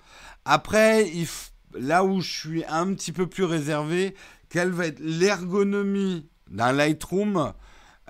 [0.44, 1.08] Après,
[1.72, 4.14] là où je suis un petit peu plus réservé,
[4.48, 7.52] quelle va être l'ergonomie d'un Lightroom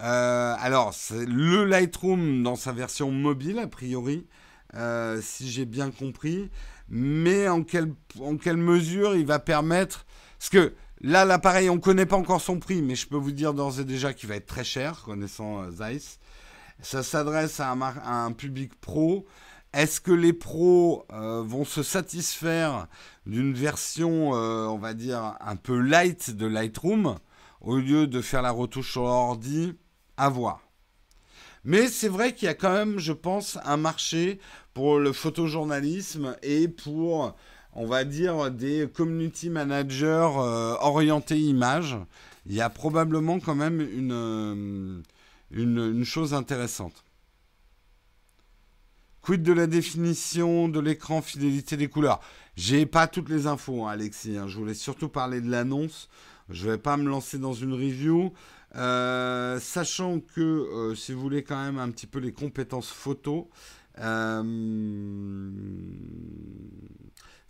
[0.00, 4.26] euh, Alors, c'est le Lightroom dans sa version mobile, a priori,
[4.74, 6.50] euh, si j'ai bien compris,
[6.88, 10.06] mais en quelle, en quelle mesure il va permettre...
[10.38, 10.74] Parce que
[11.06, 13.78] Là, l'appareil, on ne connaît pas encore son prix, mais je peux vous dire d'ores
[13.78, 16.18] et déjà qu'il va être très cher, connaissant euh, Zeiss.
[16.80, 19.26] Ça s'adresse à, un public pro.
[19.74, 22.86] Est-ce que les pros euh, vont se satisfaire
[23.26, 27.16] d'une version, euh, on va dire, un peu light de Lightroom,
[27.60, 29.74] au lieu de faire la retouche sur l'ordi?
[30.16, 30.62] À voir.
[31.64, 34.38] Mais c'est vrai qu'il y a quand même, je pense, un marché
[34.72, 37.36] pour le photojournalisme et pour
[37.74, 41.96] on va dire, des community managers euh, orientés images,
[42.46, 45.02] il y a probablement quand même une, euh,
[45.50, 47.04] une, chose intéressante.
[49.22, 52.20] Quid de la définition de l'écran, fidélité des couleurs?
[52.56, 54.36] J'ai pas toutes les infos, hein, Alexis.
[54.36, 54.46] Hein.
[54.46, 56.08] Je voulais surtout parler de l'annonce.
[56.50, 58.32] Je vais pas me lancer dans une review.
[58.76, 63.48] Euh, sachant que si vous voulez quand même un petit peu les compétences photo,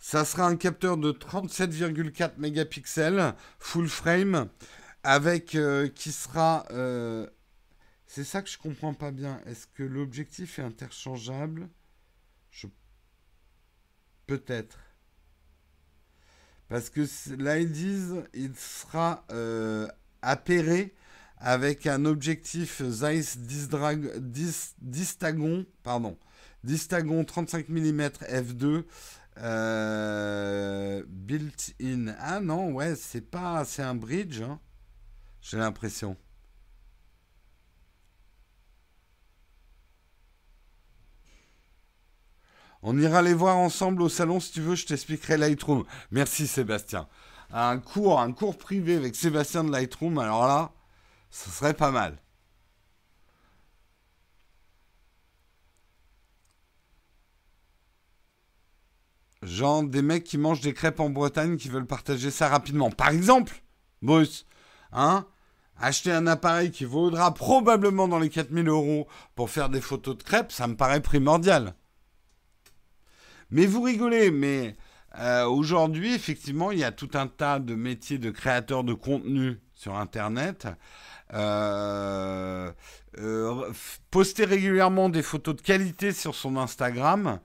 [0.05, 4.49] ça sera un capteur de 37,4 mégapixels full frame
[5.03, 5.57] avec
[5.95, 6.65] qui sera
[8.07, 9.41] c'est ça que je comprends pas bien.
[9.45, 11.67] Est-ce que l'objectif est interchangeable?
[14.25, 14.79] Peut-être.
[16.67, 17.01] Parce que
[17.37, 19.87] là, ils disent il sera euh,
[21.37, 23.37] avec un objectif Zeiss
[24.79, 26.17] Distagon, pardon,
[26.63, 28.85] Distagon 35 mm f2
[31.07, 32.15] built-in.
[32.19, 34.59] Ah non, ouais, c'est pas, c'est un bridge, hein.
[35.41, 36.17] j'ai l'impression.
[42.87, 45.85] On ira les voir ensemble au salon si tu veux, je t'expliquerai Lightroom.
[46.11, 47.07] Merci Sébastien.
[47.51, 50.71] Un cours, un cours privé avec Sébastien de Lightroom, alors là,
[51.31, 52.19] ce serait pas mal.
[59.45, 62.89] Genre des mecs qui mangent des crêpes en Bretagne qui veulent partager ça rapidement.
[62.89, 63.61] Par exemple,
[64.01, 64.45] Bruce,
[64.91, 65.25] hein
[65.77, 70.23] Acheter un appareil qui vaudra probablement dans les 4000 euros pour faire des photos de
[70.23, 71.75] crêpes, ça me paraît primordial.
[73.51, 74.77] Mais vous rigolez, mais
[75.19, 79.59] euh, aujourd'hui, effectivement, il y a tout un tas de métiers de créateurs de contenu
[79.75, 80.67] sur Internet.
[81.33, 82.71] Euh,
[83.17, 83.71] euh,
[84.11, 87.39] poster régulièrement des photos de qualité sur son Instagram,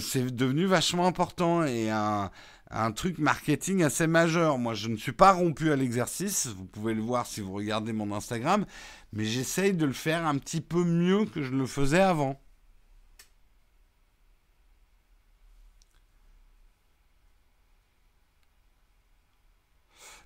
[0.00, 2.30] c'est devenu vachement important et un,
[2.70, 4.58] un, truc marketing assez majeur.
[4.58, 7.92] Moi, je ne suis pas rompu à l'exercice, vous pouvez le voir si vous regardez
[7.92, 8.66] mon Instagram,
[9.12, 12.40] mais j'essaye de le faire un petit peu mieux que je le faisais avant.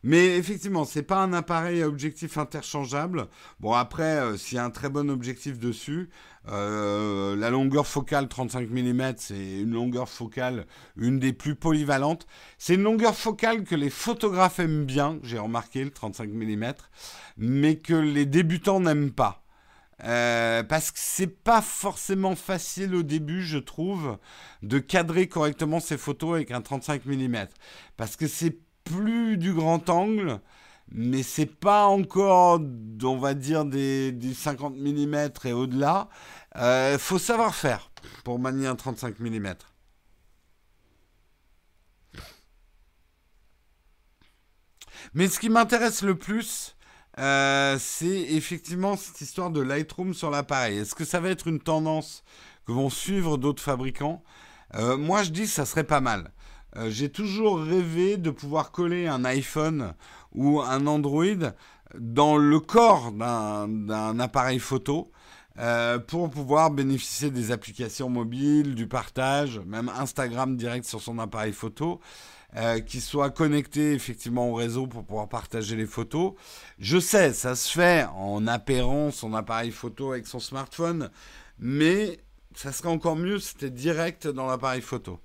[0.05, 3.29] Mais effectivement, c'est pas un appareil à objectif interchangeable.
[3.61, 6.11] Bon, après, euh, s'il y a un très bon objectif dessus,
[6.49, 10.67] euh, la longueur focale 35 mm, c'est une longueur focale,
[10.97, 12.27] une des plus polyvalentes.
[12.59, 16.73] C'est une longueur focale que les photographes aiment bien, j'ai remarqué, le 35 mm,
[17.37, 19.43] mais que les débutants n'aiment pas.
[20.05, 24.19] Euh, parce que c'est pas forcément facile au début, je trouve,
[24.63, 27.47] de cadrer correctement ces photos avec un 35 mm.
[27.97, 30.41] Parce que c'est plus du grand angle,
[30.95, 32.61] mais c'est pas encore,
[33.03, 36.09] on va dire, des, 50 mm et au-delà.
[36.55, 37.91] Il euh, faut savoir faire
[38.25, 39.55] pour manier un 35 mm.
[45.15, 46.77] Mais ce qui m'intéresse le plus,
[47.19, 50.79] euh, c'est effectivement cette histoire de Lightroom sur l'appareil.
[50.79, 52.23] Est-ce que ça va être une tendance
[52.67, 54.23] que vont suivre d'autres fabricants?
[54.75, 56.33] Euh, Moi, je dis que ça serait pas mal.
[56.89, 59.93] J'ai toujours rêvé de pouvoir coller un iPhone
[60.35, 61.53] ou un Android
[61.99, 65.11] dans le corps d'un appareil photo
[65.59, 71.53] euh, pour pouvoir bénéficier des applications mobiles, du partage, même Instagram direct sur son appareil
[71.53, 72.01] photo.
[72.55, 76.35] Euh, qui soit connecté effectivement au réseau pour pouvoir partager les photos.
[76.79, 81.09] Je sais, ça se fait en appairant son appareil photo avec son smartphone,
[81.59, 82.21] mais
[82.55, 85.19] ça serait encore mieux si c'était direct dans l'appareil photo.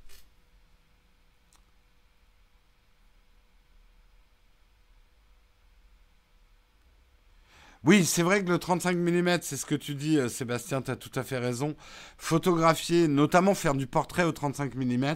[7.88, 10.92] Oui, c'est vrai que le 35 mm, c'est ce que tu dis, euh, Sébastien, tu
[10.92, 11.74] as tout à fait raison.
[12.18, 15.16] Photographier, notamment faire du portrait au 35 mm,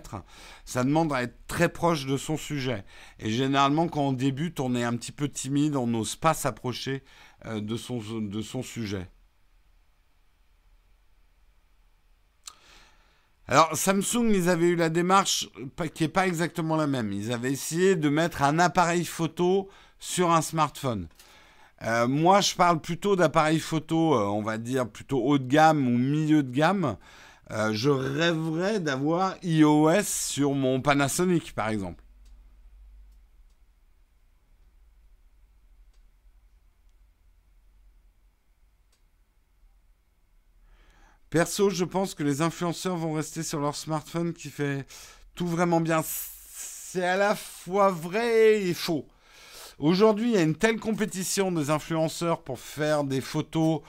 [0.63, 2.85] ça demande à être très proche de son sujet.
[3.19, 7.03] Et généralement, quand on débute, on est un petit peu timide, on n'ose pas s'approcher
[7.45, 9.09] euh, de, son, de son sujet.
[13.49, 15.49] Alors Samsung, ils avaient eu la démarche
[15.93, 17.11] qui n'est pas exactement la même.
[17.11, 19.67] Ils avaient essayé de mettre un appareil photo
[19.99, 21.09] sur un smartphone.
[21.83, 25.87] Euh, moi, je parle plutôt d'appareils photo, euh, on va dire plutôt haut de gamme
[25.87, 26.97] ou milieu de gamme.
[27.51, 32.03] Euh, je rêverais d'avoir iOS sur mon Panasonic, par exemple.
[41.31, 44.85] Perso, je pense que les influenceurs vont rester sur leur smartphone qui fait
[45.33, 46.01] tout vraiment bien.
[46.05, 49.07] C'est à la fois vrai et faux.
[49.81, 53.81] Aujourd'hui, il y a une telle compétition des influenceurs pour faire des photos.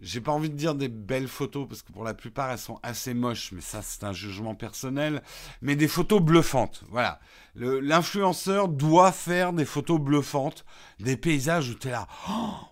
[0.00, 2.80] J'ai pas envie de dire des belles photos parce que pour la plupart elles sont
[2.82, 5.22] assez moches, mais ça c'est un jugement personnel.
[5.62, 7.20] Mais des photos bluffantes, voilà.
[7.54, 10.64] L'influenceur doit faire des photos bluffantes,
[10.98, 12.08] des paysages où tu es là,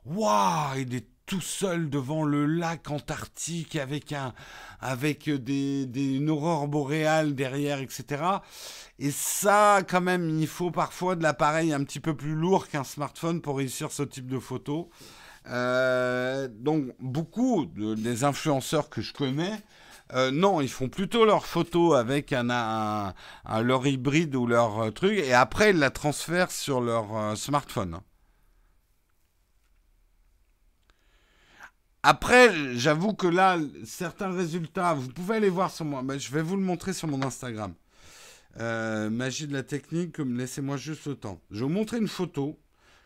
[0.05, 4.35] waouh, et des tout seul devant le lac Antarctique avec, un,
[4.81, 8.23] avec des, des, une aurore boréale derrière, etc.
[8.99, 12.85] Et ça, quand même, il faut parfois de l'appareil un petit peu plus lourd qu'un
[12.85, 14.91] smartphone pour réussir ce type de photo.
[15.49, 19.53] Euh, donc, beaucoup des influenceurs que je connais,
[20.13, 24.91] euh, non, ils font plutôt leurs photos avec un, un, leur hybride ou leur euh,
[24.91, 28.01] truc, et après ils la transfèrent sur leur smartphone.
[32.07, 36.05] Après, j'avoue que là, certains résultats, vous pouvez aller voir sur moi.
[36.19, 37.73] Je vais vous le montrer sur mon Instagram.
[38.61, 41.41] Euh, magie de la technique, laissez-moi juste le temps.
[41.51, 42.61] Je vais vous montrer une photo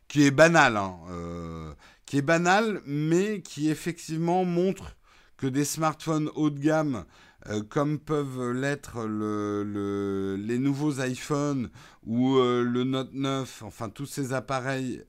[0.08, 1.72] qui est banale, hein, euh,
[2.06, 4.96] qui est banale, mais qui effectivement montre
[5.36, 7.04] que des smartphones haut de gamme,
[7.46, 11.70] euh, comme peuvent l'être le, les nouveaux iPhones
[12.06, 15.04] ou le Note 9, enfin tous ces appareils,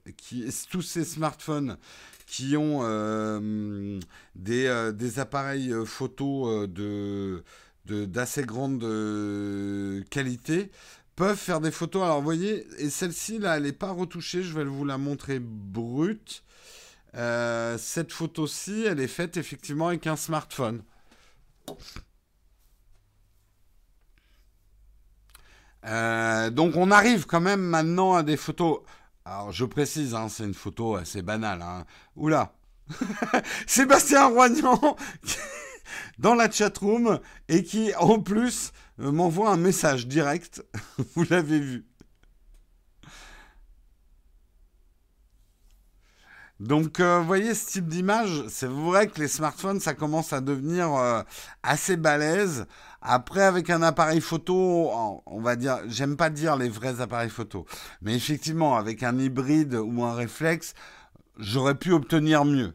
[0.69, 1.77] tous ces smartphones
[2.29, 3.99] qui ont euh,
[4.35, 7.43] des, euh, appareils euh, photo de
[7.85, 8.81] d'assez grande
[10.11, 10.69] qualité
[11.15, 12.03] peuvent faire des photos.
[12.03, 14.43] Alors, vous voyez, et celle-ci, là, elle n'est pas retouchée.
[14.43, 16.43] Je vais vous la montrer brute.
[17.15, 20.83] cette photo-ci, elle est faite effectivement avec un smartphone.
[26.51, 28.79] Donc, on arrive quand même maintenant à des photos.
[29.25, 31.61] Alors, je précise, hein, c'est une photo assez banale.
[31.61, 31.85] Hein.
[32.15, 32.53] Oula
[33.67, 34.97] Sébastien Roignan
[36.19, 40.63] dans la chatroom et qui, en plus, euh, m'envoie un message direct.
[41.15, 41.85] Vous l'avez vu.
[46.59, 50.41] Donc, euh, vous voyez ce type d'image, c'est vrai que les smartphones, ça commence à
[50.41, 51.21] devenir euh,
[51.63, 52.65] assez balèze.
[53.01, 54.91] Après, avec un appareil photo,
[55.25, 57.65] on va dire, j'aime pas dire les vrais appareils photo,
[58.01, 60.73] mais effectivement, avec un hybride ou un réflexe,
[61.37, 62.73] j'aurais pu obtenir mieux.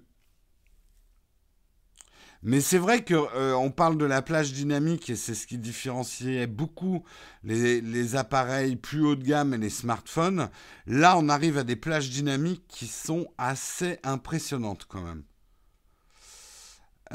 [2.47, 6.47] Mais c'est vrai qu'on euh, parle de la plage dynamique et c'est ce qui différenciait
[6.47, 7.03] beaucoup
[7.43, 10.51] les, appareils plus haut de gamme et les smartphones.
[10.87, 15.23] Là, on arrive à des plages dynamiques qui sont assez impressionnantes quand même.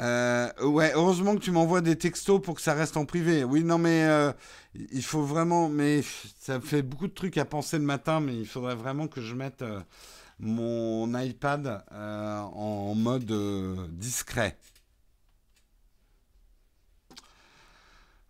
[0.00, 3.44] Euh, ouais, heureusement que tu m'envoies des textos pour que ça reste en privé.
[3.44, 4.32] Oui, non, mais euh,
[4.92, 5.68] il faut vraiment.
[5.68, 6.02] Mais
[6.40, 9.34] ça fait beaucoup de trucs à penser le matin, mais il faudrait vraiment que je
[9.34, 9.80] mette euh,
[10.38, 13.32] mon iPad en mode
[13.92, 14.56] discret.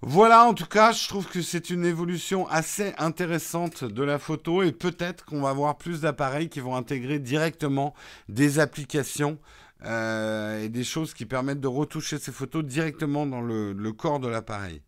[0.03, 4.63] Voilà, en tout cas, je trouve que c'est une évolution assez intéressante de la photo
[4.63, 7.95] et peut-être qu'on va avoir plus d'appareils qui vont intégrer directement
[8.31, 9.39] des applications
[9.85, 14.29] euh, et des choses qui permettent de retoucher ces photos directement dans le, corps de
[14.29, 14.83] l'appareil.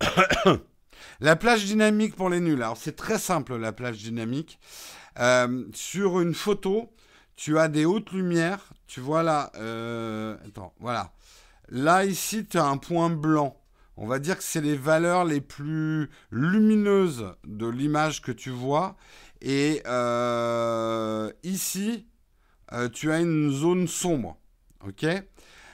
[1.20, 2.62] la plage dynamique pour les nuls.
[2.62, 4.58] Alors c'est très simple la plage dynamique.
[5.18, 6.92] Euh, sur une photo,
[7.36, 8.72] tu as des hautes lumières.
[8.86, 11.12] Tu vois là, euh, attends, voilà.
[11.70, 13.56] Là ici, tu as un point blanc.
[13.96, 18.96] On va dire que c'est les valeurs les plus lumineuses de l'image que tu vois.
[19.40, 19.82] Et
[21.42, 22.06] ici,
[22.72, 24.36] euh, tu as une zone sombre.
[24.86, 25.06] ok?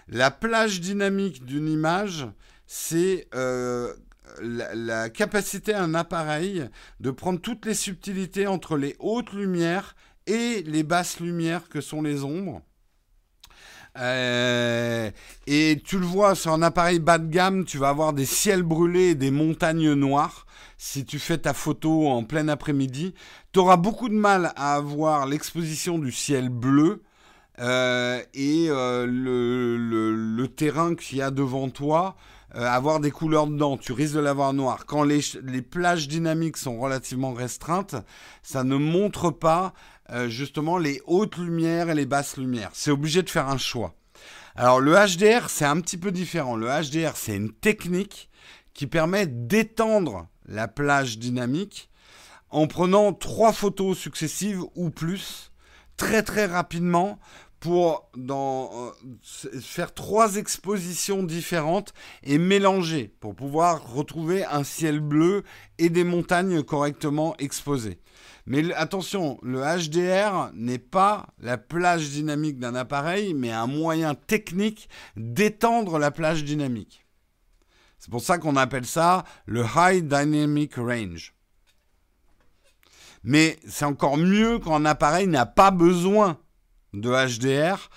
[0.08, 2.26] La plage dynamique d'une image,
[2.66, 3.94] c'est euh,
[4.40, 6.68] la, capacité à un appareil
[7.00, 9.94] de prendre toutes les subtilités entre les hautes lumières
[10.26, 12.62] et les basses lumières que sont les ombres.
[13.98, 15.10] Euh,
[15.46, 18.62] et tu le vois sur un appareil bas de gamme, tu vas avoir des ciels
[18.62, 20.46] brûlés et des montagnes noires
[20.78, 23.14] si tu fais ta photo en plein après-midi,
[23.52, 27.02] tu auras beaucoup de mal à avoir l'exposition du ciel bleu
[27.60, 32.16] euh, et euh, le, terrain qu'il y a devant toi,
[32.52, 33.76] avoir des couleurs dedans.
[33.76, 34.84] Tu risques de l'avoir noir.
[34.86, 35.22] Quand les,
[35.62, 37.94] plages dynamiques sont relativement restreintes,
[38.42, 39.74] ça ne montre pas
[40.28, 42.70] justement les hautes lumières et les basses lumières.
[42.74, 43.94] C'est obligé de faire un choix.
[44.54, 46.56] Alors le HDR, c'est un petit peu différent.
[46.56, 48.28] Le HDR, c'est une technique
[48.74, 51.88] qui permet d'étendre la plage dynamique
[52.50, 55.50] en prenant trois photos successives ou plus
[55.96, 57.18] très très rapidement
[57.60, 58.90] pour euh,
[59.60, 61.94] faire trois expositions différentes
[62.24, 65.44] et mélanger pour pouvoir retrouver un ciel bleu
[65.78, 68.00] et des montagnes correctement exposées.
[68.46, 74.88] Mais attention, le HDR n'est pas la plage dynamique d'un appareil, mais un moyen technique
[75.16, 77.06] d'étendre la plage dynamique.
[77.98, 81.34] C'est pour ça qu'on appelle ça le High Dynamic Range.
[83.22, 86.38] Mais c'est encore mieux quand un appareil n'a pas besoin
[86.92, 87.88] de HDR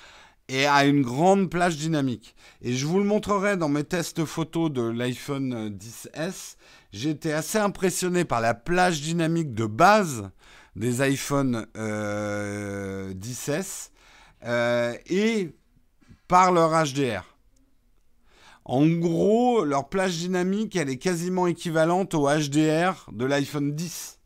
[0.48, 2.36] et a une grande plage dynamique.
[2.62, 6.56] Et je vous le montrerai dans mes tests photos de l'iPhone 10S.
[6.92, 10.30] J'ai été assez impressionné par la plage dynamique de base
[10.76, 13.90] des iPhone 10S.
[15.08, 15.56] et
[16.28, 17.24] par leur HDR.
[18.66, 24.20] En gros, leur plage dynamique, elle est quasiment équivalente au HDR de l'iPhone 10.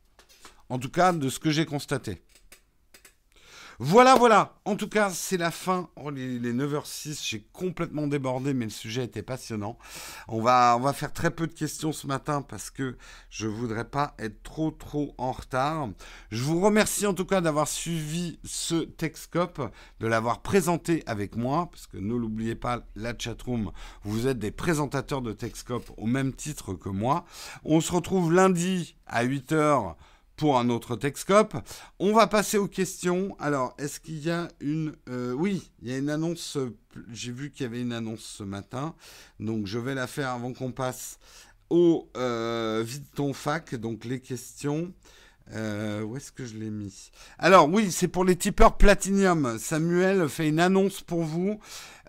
[0.70, 2.22] En tout cas, de ce que j'ai constaté.
[3.82, 4.60] Voilà, voilà.
[4.66, 5.90] En tout cas, c'est la fin.
[5.96, 9.78] Oh, les, 9h06, j'ai complètement débordé, mais le sujet était passionnant.
[10.28, 12.98] On va, on va faire très peu de questions ce matin parce que
[13.30, 15.88] je voudrais pas être trop, trop en retard.
[16.30, 19.72] Je vous remercie en tout cas d'avoir suivi ce Texcope,
[20.02, 23.72] de l'avoir présenté avec moi, parce que ne l'oubliez pas, la chatroom,
[24.04, 27.24] vous êtes des présentateurs de Texcope au même titre que moi.
[27.64, 29.96] On se retrouve lundi à 8h
[30.40, 31.58] pour un autre Texcope.
[32.00, 33.36] On va passer aux questions.
[33.40, 34.96] Alors, est-ce qu'il y a une...
[35.10, 36.58] Euh, oui, il y a une annonce.
[37.12, 38.96] J'ai vu qu'il y avait une annonce ce matin.
[39.42, 41.20] Donc, je vais la faire avant qu'on passe
[41.70, 43.76] au euh, vide ton fac.
[43.76, 44.94] Donc, les questions.
[45.56, 47.12] Euh, où est-ce que je l'ai mis?
[47.40, 49.58] Alors oui, c'est pour les tipeurs Platinum.
[49.58, 51.60] Samuel fait une annonce pour vous.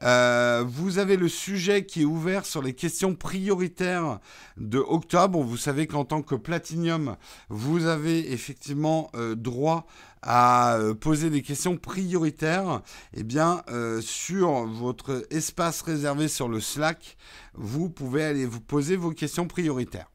[0.02, 4.18] Euh, vous avez le sujet qui est ouvert sur les questions prioritaires
[4.58, 5.42] de octobre.
[5.42, 7.16] Vous savez qu'en tant que Platinum,
[7.48, 9.86] vous avez effectivement euh, droit
[10.22, 12.82] à poser des questions prioritaires.
[13.14, 13.62] Eh bien,
[14.02, 17.16] sur votre espace réservé sur le Slack,
[17.54, 20.09] vous pouvez aller vous poser vos questions prioritaires.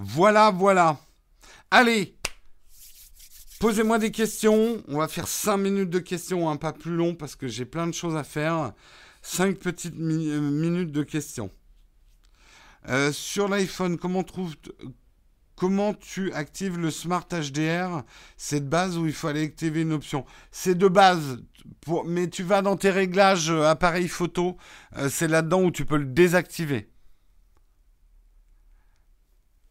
[0.00, 0.96] Voilà, voilà.
[1.72, 2.14] Allez,
[3.58, 4.80] posez-moi des questions.
[4.86, 7.88] On va faire 5 minutes de questions, un pas plus long parce que j'ai plein
[7.88, 8.74] de choses à faire.
[9.22, 11.50] 5 petites euh, minutes de questions.
[12.88, 14.24] Euh, sur l'iPhone, comment,
[15.56, 18.04] comment tu actives le Smart HDR
[18.36, 20.24] C'est de base ou il faut aller activer une option?
[20.52, 21.42] C'est de base,
[22.06, 24.56] mais tu vas dans tes réglages euh, appareil photo,
[25.08, 26.88] c'est là-dedans où tu peux le désactiver.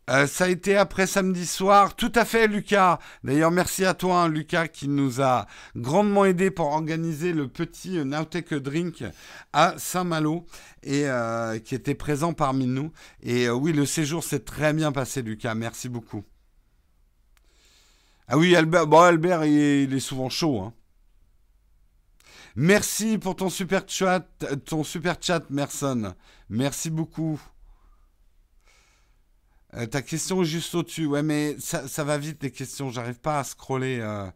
[0.09, 1.95] Euh, ça a été après samedi soir.
[1.95, 2.99] Tout à fait, Lucas.
[3.25, 8.03] D'ailleurs, merci à toi, hein, Lucas, qui nous a grandement aidé pour organiser le petit
[8.05, 9.03] Nowtech Drink
[9.51, 10.45] à Saint-Malo
[10.83, 12.93] et euh, qui était présent parmi nous.
[13.21, 15.55] Et euh, oui, le séjour s'est très bien passé, Lucas.
[15.55, 16.23] Merci beaucoup.
[18.29, 20.61] Ah oui, Albert, bon, Albert, il est, souvent chaud.
[20.61, 20.73] Hein.
[22.55, 24.25] Merci pour ton super chat,
[24.65, 26.13] ton super chat, Merson.
[26.49, 27.39] Merci beaucoup.
[29.73, 31.05] Euh, ta question est juste au-dessus.
[31.05, 32.89] Ouais, mais ça, va vite, les questions.
[32.89, 33.99] J'arrive pas à scroller.
[33.99, 34.29] Euh...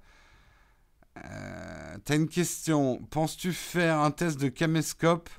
[1.17, 3.01] euh t'as une question.
[3.09, 5.29] Penses-tu faire un test de caméscope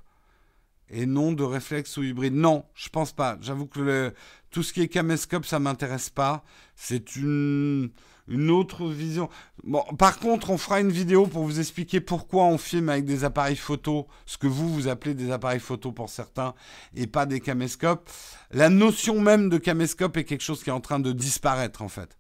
[0.88, 2.34] et non de réflexe ou hybride?
[2.34, 3.38] Non, je pense pas.
[3.40, 4.14] J'avoue que
[4.51, 6.45] tout ce qui est caméscope, ça m'intéresse pas.
[6.76, 7.90] C'est une
[8.29, 9.29] une autre vision.
[9.64, 13.25] Bon, par contre, on fera une vidéo pour vous expliquer pourquoi on filme avec des
[13.25, 16.55] appareils photo, ce que vous vous appelez des appareils photo pour certains,
[16.95, 18.09] et pas des caméscopes.
[18.51, 21.89] La notion même de caméscope est quelque chose qui est en train de disparaître en
[21.89, 22.16] fait.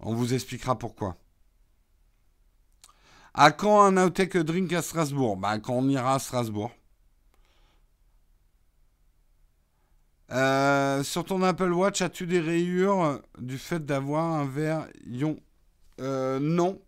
[0.00, 1.16] On vous expliquera pourquoi.
[3.34, 5.36] À quand un Outtech Drink à Strasbourg?
[5.36, 6.70] Bah, Quand on ira à Strasbourg.
[10.32, 15.38] Euh, sur ton Apple Watch, as-tu des rayures du fait d'avoir un verre ion?
[16.00, 16.80] Euh, Non,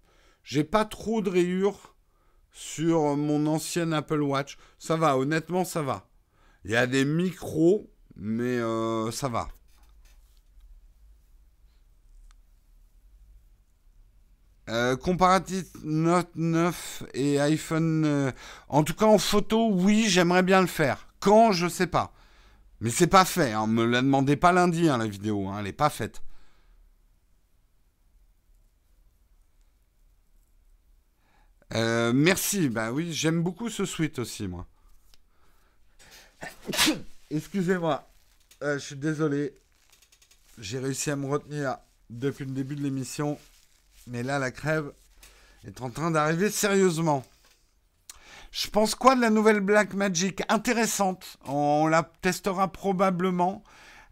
[0.43, 1.95] j'ai pas trop de rayures
[2.53, 4.57] sur mon ancienne Apple Watch.
[4.79, 6.07] Ça va, honnêtement, ça va.
[6.65, 9.49] Il y a des micros, mais euh, ça va.
[15.03, 18.33] comparatif Note 9 et iPhone.
[18.69, 21.09] en tout cas, en photo, oui, j'aimerais bien le faire.
[21.21, 22.15] Quand, je sais pas.
[22.85, 23.67] Mais c'est pas fait, hein.
[23.67, 25.57] me la demandez pas lundi, hein, la vidéo, hein.
[25.59, 26.21] elle est pas faite.
[31.73, 34.67] Euh, merci, bah oui, j'aime beaucoup ce suite aussi, moi.
[37.31, 38.07] Excusez-moi,
[38.63, 39.59] euh, je suis désolé.
[40.59, 41.79] J'ai réussi à me retenir
[42.11, 43.39] depuis le début de l'émission,
[44.09, 44.93] mais là, la crève
[45.67, 47.25] est en train d'arriver sérieusement.
[48.55, 51.39] Je pense quoi de la nouvelle Black Magic Intéressante?
[51.45, 53.65] On la testera probablement.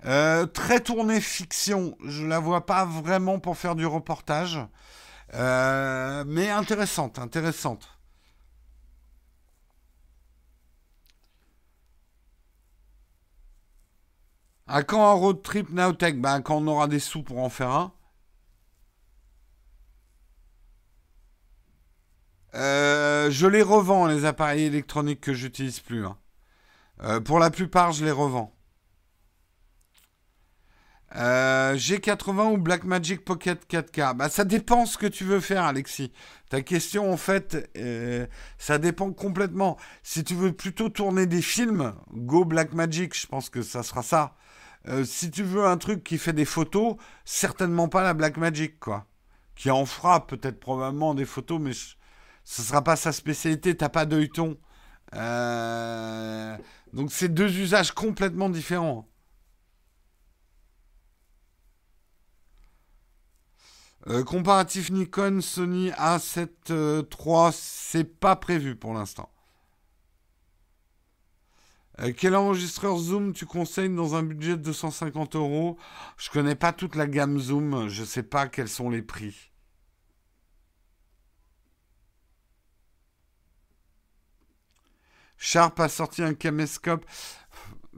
[0.05, 1.97] Euh, très tournée fiction.
[2.05, 4.59] Je la vois pas vraiment pour faire du reportage.
[5.35, 7.89] Euh, mais intéressante, intéressante.
[14.66, 17.70] À quand un road trip Nowtech ben, Quand on aura des sous pour en faire
[17.70, 17.93] un.
[22.54, 26.04] Euh, je les revends, les appareils électroniques que j'utilise plus.
[26.04, 26.18] Hein.
[27.02, 28.54] Euh, pour la plupart, je les revends.
[31.14, 36.12] Euh, G80 ou Blackmagic Pocket 4K bah, Ça dépend ce que tu veux faire, Alexis.
[36.48, 37.70] Ta question, en fait,
[38.58, 39.78] ça dépend complètement.
[40.02, 44.36] Si tu veux plutôt tourner des films, go Blackmagic, je pense que ça sera ça.
[45.04, 46.96] si tu veux un truc qui fait des photos,
[47.26, 49.06] certainement pas la Blackmagic, quoi.
[49.54, 51.72] qui en fera peut-être probablement des photos, mais
[52.44, 53.77] ce ne sera pas sa spécialité.
[53.77, 54.59] T'as pas d'œilleton.
[55.14, 56.56] Euh,
[56.93, 59.09] donc c'est deux usages complètement différents.
[64.09, 69.31] Euh, comparatif Nikon Sony A7 III, c'est pas prévu pour l'instant.
[72.01, 75.78] Euh, quel enregistreur Zoom tu conseilles dans un budget de 250 euros?
[76.16, 79.51] Je connais pas toute la gamme Zoom, je sais pas quels sont les prix.
[85.44, 87.05] Sharp a sorti un caméscope.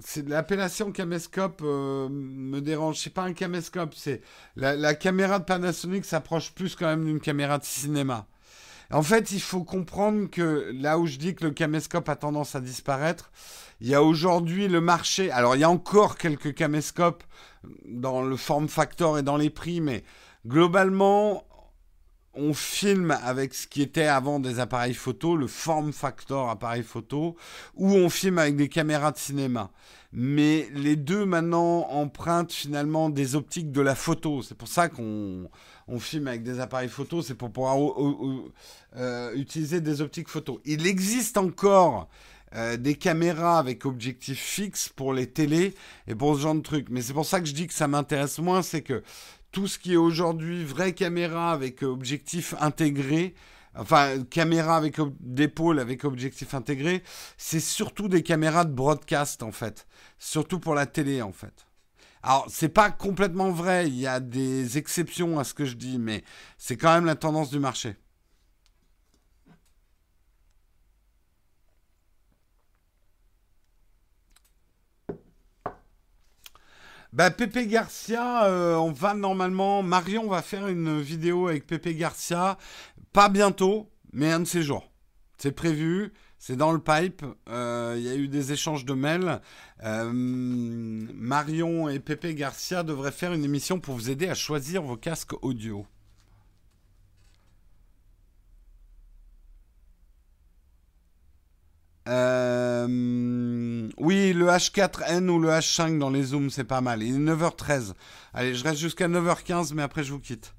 [0.00, 2.98] C'est l'appellation caméscope euh, me dérange.
[2.98, 4.22] C'est pas un caméscope, c'est
[4.56, 8.26] la, la, caméra de Panasonic s'approche plus quand même d'une caméra de cinéma.
[8.90, 12.54] En fait, il faut comprendre que là où je dis que le caméscope a tendance
[12.54, 13.30] à disparaître,
[13.82, 15.30] il y a aujourd'hui le marché.
[15.30, 17.24] Alors, il y a encore quelques caméscopes
[17.84, 20.02] dans le form factor et dans les prix, mais
[20.46, 21.44] globalement,
[22.36, 27.36] on filme avec ce qui était avant des appareils photo, le form factor appareil photo,
[27.74, 29.70] ou on filme avec des caméras de cinéma.
[30.12, 34.42] Mais les deux maintenant empruntent finalement des optiques de la photo.
[34.42, 35.48] C'est pour ça qu'on
[35.98, 37.76] filme avec des appareils photo, c'est pour pouvoir
[38.96, 40.60] euh, utiliser des optiques photo.
[40.64, 42.08] Il existe encore
[42.54, 45.74] euh, des caméras avec objectif fixe pour les télés
[46.06, 46.88] et pour ce genre de trucs.
[46.88, 49.02] Mais c'est pour ça que je dis que ça m'intéresse moins, c'est que
[49.54, 53.36] tout ce qui est aujourd'hui vraie caméra avec objectif intégré,
[53.76, 57.04] enfin caméra avec d'épaule avec objectif intégré,
[57.38, 59.86] c'est surtout des caméras de broadcast en fait,
[60.18, 61.66] surtout pour la télé en fait.
[62.24, 65.98] Alors, c'est pas complètement vrai, il y a des exceptions à ce que je dis,
[65.98, 66.24] mais
[66.58, 67.94] c'est quand même la tendance du marché.
[77.14, 79.84] Bah, Pepe Garcia, euh, on va normalement.
[79.84, 82.58] Marion va faire une vidéo avec Pepe Garcia.
[83.12, 84.90] Pas bientôt, mais un de ces jours.
[85.38, 87.24] C'est prévu, c'est dans le pipe.
[87.48, 89.40] Euh, il y a eu des échanges de mails.
[89.84, 94.96] Euh, Marion et Pepe Garcia devraient faire une émission pour vous aider à choisir vos
[94.96, 95.86] casques audio.
[102.06, 107.02] Euh, oui, le H4N ou le H5 dans les zooms, c'est pas mal.
[107.02, 107.94] Il est 9h13.
[108.34, 110.54] Allez, je reste jusqu'à 9h15, mais après je vous quitte.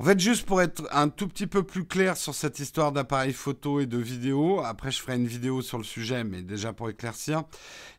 [0.00, 3.32] En fait, juste pour être un tout petit peu plus clair sur cette histoire d'appareil
[3.32, 6.88] photo et de vidéo, après je ferai une vidéo sur le sujet, mais déjà pour
[6.88, 7.42] éclaircir,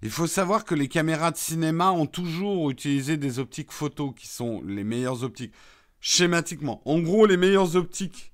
[0.02, 4.28] il faut savoir que les caméras de cinéma ont toujours utilisé des optiques photo qui
[4.28, 5.54] sont les meilleures optiques
[6.00, 6.82] schématiquement.
[6.86, 8.34] En gros, les meilleures optiques,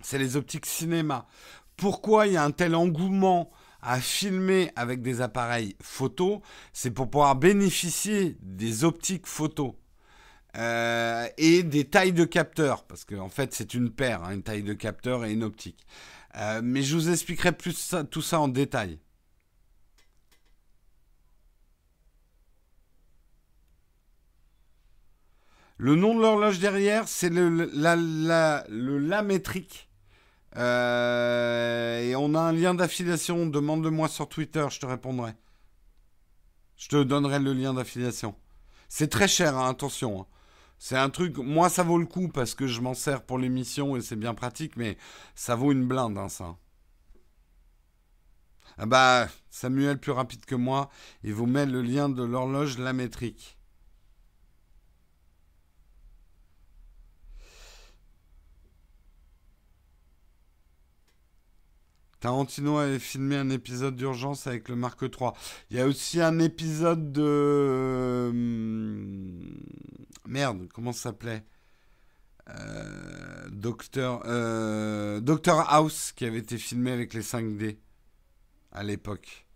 [0.00, 1.26] c'est les optiques cinéma.
[1.76, 3.50] Pourquoi il y a un tel engouement
[3.80, 6.42] à filmer avec des appareils photo?
[6.72, 9.78] C'est pour pouvoir bénéficier des optiques photo.
[10.56, 14.42] Euh, et des tailles de capteurs, parce qu'en en fait c'est une paire, hein, une
[14.42, 15.86] taille de capteur et une optique.
[16.36, 18.98] Euh, mais je vous expliquerai plus tout ça en détail.
[25.78, 27.94] Le nom de l'horloge derrière, c'est le, la,
[28.68, 29.88] le la métrique.
[30.56, 33.46] Euh, et on a un lien d'affiliation.
[33.46, 35.34] Demande-le-moi sur Twitter, je te répondrai.
[36.76, 38.34] Je te donnerai le lien d'affiliation.
[38.88, 40.22] C'est très cher, hein, attention.
[40.22, 40.26] Hein.
[40.78, 43.96] C'est un truc, moi ça vaut le coup parce que je m'en sers pour l'émission
[43.96, 44.96] et c'est bien pratique, mais
[45.34, 46.56] ça vaut une blinde, hein, ça.
[48.78, 50.88] Ah bah, Samuel, plus rapide que moi,
[51.24, 53.57] il vous met le lien de l'horloge la métrique.
[62.20, 65.30] Tarantino avait filmé un épisode d'urgence avec le Mark III.
[65.70, 67.22] Il y a aussi un épisode de...
[67.24, 68.32] Euh,
[70.26, 71.44] merde, comment ça s'appelait?
[72.50, 77.76] Euh, Docteur, euh, Doctor House qui avait été filmé avec les 5D
[78.72, 79.46] à l'époque.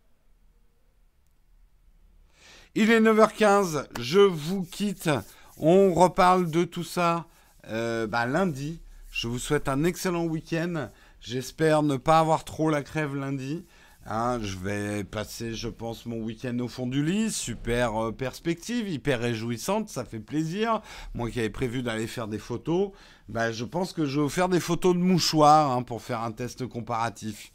[2.75, 5.11] Il est 9h15, je vous quitte.
[5.57, 7.27] On reparle de tout ça
[7.65, 8.81] bah, lundi.
[9.11, 10.91] Je vous souhaite un excellent week-end.
[11.23, 13.65] J'espère ne pas avoir trop la crève lundi.
[14.07, 17.31] Hein, je vais passer, je pense, mon week-end au fond du lit.
[17.31, 20.83] Super euh, perspective, hyper réjouissante, ça fait plaisir.
[21.15, 22.91] Moi qui avais prévu d'aller faire des photos,
[23.29, 26.33] bah, je pense que je vais faire des photos de mouchoirs hein, pour faire un
[26.33, 27.53] test comparatif.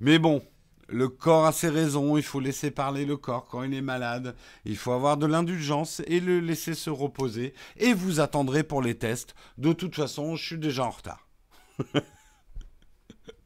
[0.00, 0.42] Mais bon,
[0.86, 4.36] le corps a ses raisons, il faut laisser parler le corps quand il est malade,
[4.66, 8.98] il faut avoir de l'indulgence et le laisser se reposer, et vous attendrez pour les
[8.98, 9.34] tests.
[9.56, 11.26] De toute façon, je suis déjà en retard.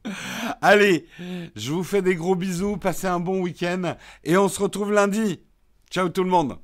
[0.61, 1.07] Allez,
[1.55, 5.41] je vous fais des gros bisous, passez un bon week-end et on se retrouve lundi.
[5.91, 6.59] Ciao tout le monde